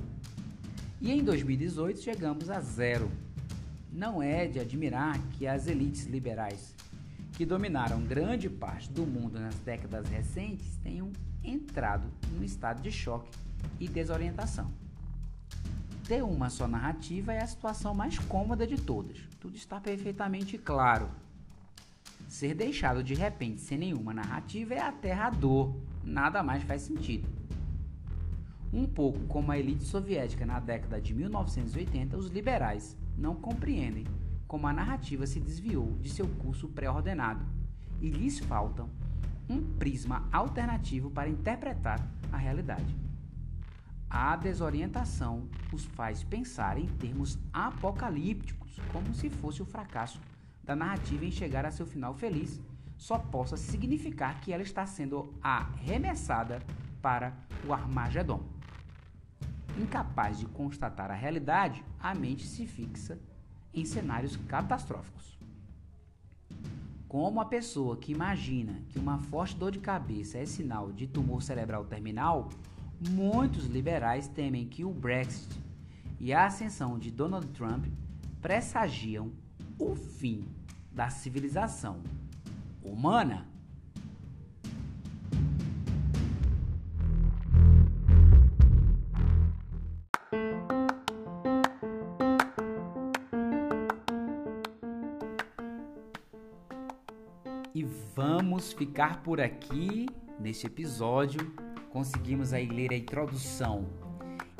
E 1.02 1.12
em 1.12 1.21
2018 1.25 1.99
chegamos 1.99 2.49
a 2.49 2.62
zero. 2.62 3.12
Não 3.91 4.21
é 4.21 4.47
de 4.47 4.60
admirar 4.60 5.17
que 5.32 5.47
as 5.47 5.67
elites 5.67 6.06
liberais, 6.06 6.75
que 7.34 7.45
dominaram 7.45 8.02
grande 8.04 8.49
parte 8.49 8.89
do 8.91 9.06
mundo 9.06 9.39
nas 9.39 9.56
décadas 9.56 10.08
recentes, 10.08 10.78
tenham 10.84 11.12
entrado 11.43 12.08
num 12.32 12.43
estado 12.43 12.82
de 12.82 12.91
choque 12.91 13.30
e 13.80 13.88
desorientação. 13.88 14.71
Ter 16.08 16.23
uma 16.23 16.49
só 16.49 16.67
narrativa 16.67 17.34
é 17.34 17.41
a 17.41 17.47
situação 17.47 17.93
mais 17.93 18.17
cômoda 18.19 18.65
de 18.65 18.78
todas. 18.78 19.17
Tudo 19.39 19.56
está 19.56 19.80
perfeitamente 19.80 20.58
claro. 20.58 21.10
Ser 22.28 22.54
deixado 22.54 23.04
de 23.04 23.15
repente 23.15 23.62
sem 23.62 23.78
nenhuma 23.78 24.13
narrativa 24.13 24.75
é 24.75 24.82
aterrador. 24.82 25.75
Nada 26.04 26.43
mais 26.43 26.63
faz 26.63 26.84
sentido. 26.84 27.28
Um 28.71 28.86
pouco 28.86 29.19
como 29.28 29.52
a 29.52 29.58
elite 29.58 29.84
soviética 29.84 30.45
na 30.45 30.60
década 30.60 31.02
de 31.02 31.13
1980, 31.13 32.17
os 32.17 32.28
liberais 32.28 32.95
não 33.20 33.36
compreendem 33.36 34.06
como 34.48 34.66
a 34.66 34.74
narrativa 34.74 35.28
se 35.28 35.40
desviou 35.40 35.98
de 36.00 36.10
seu 36.10 36.28
curso 36.28 36.68
pré-ordenado 36.70 37.46
e 38.02 38.10
lhes 38.10 38.40
faltam 38.40 38.90
um 39.48 39.62
prisma 39.62 40.28
alternativo 40.32 41.12
para 41.12 41.30
interpretar 41.30 42.00
a 42.32 42.38
realidade. 42.38 42.96
A 44.10 44.36
desorientação 44.36 45.48
os 45.72 45.86
faz 45.86 46.24
pensar 46.24 46.80
em 46.80 46.88
termos 46.88 47.38
apocalípticos, 47.54 48.80
como 48.92 49.14
se 49.14 49.30
fosse 49.30 49.62
o 49.62 49.66
fracasso 49.66 50.20
da 50.64 50.76
narrativa 50.76 51.26
em 51.26 51.32
chegar 51.32 51.66
a 51.66 51.72
seu 51.72 51.86
final 51.86 52.14
feliz 52.14 52.60
só 53.00 53.18
possa 53.18 53.56
significar 53.56 54.42
que 54.42 54.52
ela 54.52 54.62
está 54.62 54.86
sendo 54.86 55.34
arremessada 55.42 56.62
para 57.02 57.34
o 57.66 57.74
Armagedon. 57.74 58.44
Incapaz 59.80 60.38
de 60.38 60.46
constatar 60.46 61.10
a 61.10 61.15
realidade, 61.15 61.84
a 62.00 62.13
mente 62.13 62.46
se 62.46 62.68
fixa 62.68 63.18
em 63.74 63.86
cenários 63.86 64.36
catastróficos. 64.36 65.39
Como 67.08 67.39
a 67.39 67.46
pessoa 67.46 67.96
que 67.96 68.12
imagina 68.12 68.82
que 68.89 69.00
uma 69.00 69.20
forte 69.20 69.56
dor 69.56 69.72
de 69.72 69.80
cabeça 69.80 70.38
é 70.38 70.46
sinal 70.46 70.92
de 70.92 71.08
tumor 71.08 71.42
cerebral 71.42 71.86
terminal, 71.86 72.50
muitos 73.10 73.65
liberais 73.68 74.28
temem 74.28 74.68
que 74.68 74.84
o 74.84 74.92
Brexit 74.92 75.58
e 76.20 76.34
a 76.34 76.46
ascensão 76.46 77.00
de 77.00 77.10
Donald 77.10 77.48
Trump 77.48 77.86
pressagiam 78.42 79.32
o 79.80 79.96
fim 79.96 80.46
da 80.92 81.10
civilização 81.10 82.02
humana. 82.84 83.48
Vamos 98.20 98.74
ficar 98.74 99.24
por 99.24 99.40
aqui 99.40 100.06
neste 100.38 100.68
episódio. 100.68 101.54
Conseguimos 101.90 102.52
aí 102.52 102.68
ler 102.68 102.92
a 102.92 102.98
introdução 102.98 103.86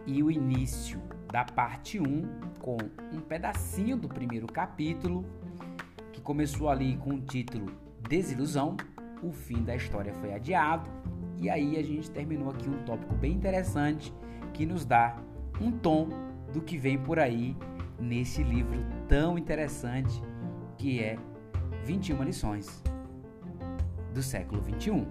e 0.08 0.24
o 0.24 0.32
início 0.32 0.98
da 1.30 1.43
parte 1.43 2.00
1 2.00 2.06
com 2.58 2.78
um 3.12 3.19
pedacinho 3.19 3.98
do 3.98 4.08
primeiro 4.08 4.48
capítulo 4.48 5.26
que 6.13 6.22
começou 6.22 6.69
ali 6.69 6.95
com 6.95 7.15
o 7.15 7.19
título 7.19 7.65
Desilusão. 8.08 8.78
O 9.22 9.34
fim 9.34 9.62
da 9.62 9.76
história 9.76 10.13
foi 10.13 10.34
adiado 10.34 10.89
e 11.38 11.50
aí 11.50 11.78
a 11.78 11.84
gente 11.84 12.10
terminou 12.10 12.52
aqui 12.52 12.69
um 12.69 12.82
tópico 12.86 13.13
bem 13.15 13.34
interessante 13.34 14.13
que 14.54 14.65
nos 14.65 14.86
dá 14.86 15.17
um 15.60 15.69
tom 15.69 16.08
do 16.54 16.62
que 16.62 16.78
vem 16.78 16.98
por 16.98 17.19
aí 17.19 17.58
nesse 18.00 18.41
livro 18.41 18.80
tão 19.10 19.38
interessante 19.38 20.24
que 20.78 21.02
é 21.02 21.19
21 21.84 22.24
lições 22.24 22.88
do 24.13 24.22
século 24.22 24.62
21. 24.62 25.08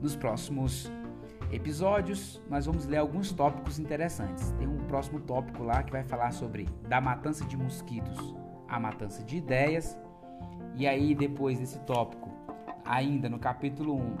Nos 0.00 0.14
próximos 0.14 0.90
episódios, 1.50 2.42
nós 2.48 2.66
vamos 2.66 2.86
ler 2.86 2.98
alguns 2.98 3.32
tópicos 3.32 3.78
interessantes. 3.78 4.52
Tem 4.52 4.66
um 4.66 4.78
próximo 4.86 5.20
tópico 5.20 5.62
lá 5.62 5.82
que 5.82 5.92
vai 5.92 6.02
falar 6.02 6.32
sobre 6.32 6.68
da 6.88 7.00
matança 7.00 7.44
de 7.44 7.56
mosquitos 7.56 8.34
à 8.68 8.78
matança 8.78 9.22
de 9.22 9.36
ideias. 9.36 9.98
E 10.74 10.86
aí, 10.86 11.14
depois 11.14 11.58
desse 11.58 11.78
tópico, 11.80 12.28
ainda 12.84 13.28
no 13.28 13.38
capítulo 13.38 13.94
1, 13.94 14.16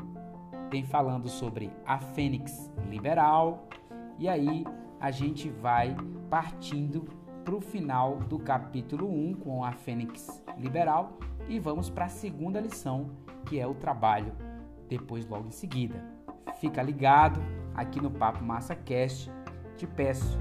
tem 0.70 0.84
falando 0.84 1.28
sobre 1.28 1.70
a 1.84 1.98
Fênix 1.98 2.70
liberal. 2.88 3.68
E 4.18 4.28
aí, 4.28 4.64
a 4.98 5.10
gente 5.10 5.50
vai 5.50 5.94
partindo 6.30 7.02
para 7.44 7.54
o 7.54 7.60
final 7.60 8.16
do 8.16 8.38
capítulo 8.38 9.08
1 9.08 9.34
com 9.34 9.62
a 9.62 9.72
Fênix 9.72 10.42
liberal 10.58 11.16
e 11.48 11.60
vamos 11.60 11.88
para 11.88 12.06
a 12.06 12.08
segunda 12.08 12.60
lição, 12.60 13.10
que 13.46 13.58
é 13.58 13.66
o 13.66 13.74
trabalho, 13.74 14.32
depois 14.88 15.26
logo 15.26 15.48
em 15.48 15.52
seguida. 15.52 16.04
Fica 16.60 16.82
ligado 16.82 17.40
aqui 17.74 18.00
no 18.00 18.10
Papo 18.10 18.44
Massa 18.44 18.74
Cast. 18.74 19.30
Te 19.76 19.86
peço 19.86 20.38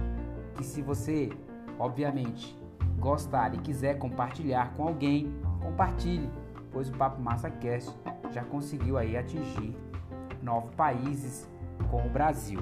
que 0.56 0.64
se 0.64 0.82
você, 0.82 1.30
obviamente, 1.78 2.58
gostar 3.00 3.54
e 3.54 3.60
quiser 3.60 3.98
compartilhar 3.98 4.74
com 4.74 4.88
alguém, 4.88 5.34
compartilhe, 5.62 6.30
pois 6.72 6.90
o 6.90 6.94
Papo 6.94 7.22
Massa 7.22 7.50
Cast 7.50 7.96
já 8.32 8.44
conseguiu 8.44 8.98
aí 8.98 9.16
atingir 9.16 9.76
nove 10.42 10.74
países 10.76 11.50
com 11.90 12.06
o 12.06 12.10
Brasil. 12.10 12.60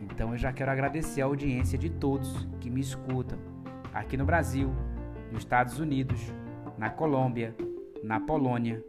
Então 0.00 0.30
eu 0.32 0.38
já 0.38 0.52
quero 0.52 0.70
agradecer 0.70 1.22
a 1.22 1.24
audiência 1.24 1.76
de 1.76 1.90
todos 1.90 2.46
que 2.60 2.70
me 2.70 2.80
escutam 2.80 3.38
aqui 3.92 4.16
no 4.16 4.24
Brasil, 4.24 4.72
nos 5.32 5.42
Estados 5.42 5.78
Unidos, 5.78 6.32
na 6.78 6.90
Colômbia, 6.90 7.54
na 8.02 8.20
Polônia, 8.20 8.84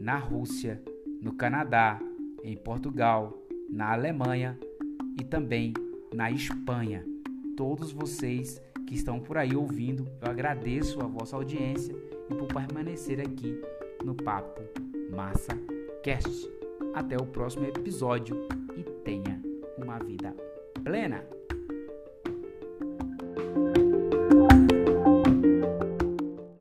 na 0.00 0.16
Rússia, 0.16 0.82
no 1.20 1.34
Canadá, 1.34 2.00
em 2.42 2.56
Portugal, 2.56 3.38
na 3.68 3.92
Alemanha 3.92 4.58
e 5.20 5.22
também 5.22 5.74
na 6.12 6.30
Espanha. 6.30 7.04
Todos 7.54 7.92
vocês 7.92 8.60
que 8.86 8.94
estão 8.94 9.20
por 9.20 9.36
aí 9.36 9.54
ouvindo, 9.54 10.08
eu 10.22 10.30
agradeço 10.30 11.00
a 11.02 11.06
vossa 11.06 11.36
audiência 11.36 11.94
e 12.30 12.34
por 12.34 12.48
permanecer 12.48 13.20
aqui 13.20 13.60
no 14.02 14.14
Papo 14.14 14.62
Massa 15.14 15.52
Cast. 16.02 16.50
Até 16.94 17.16
o 17.16 17.26
próximo 17.26 17.66
episódio 17.66 18.48
e 18.76 18.82
tenha 19.04 19.40
uma 19.76 19.98
vida 19.98 20.34
plena. 20.82 21.22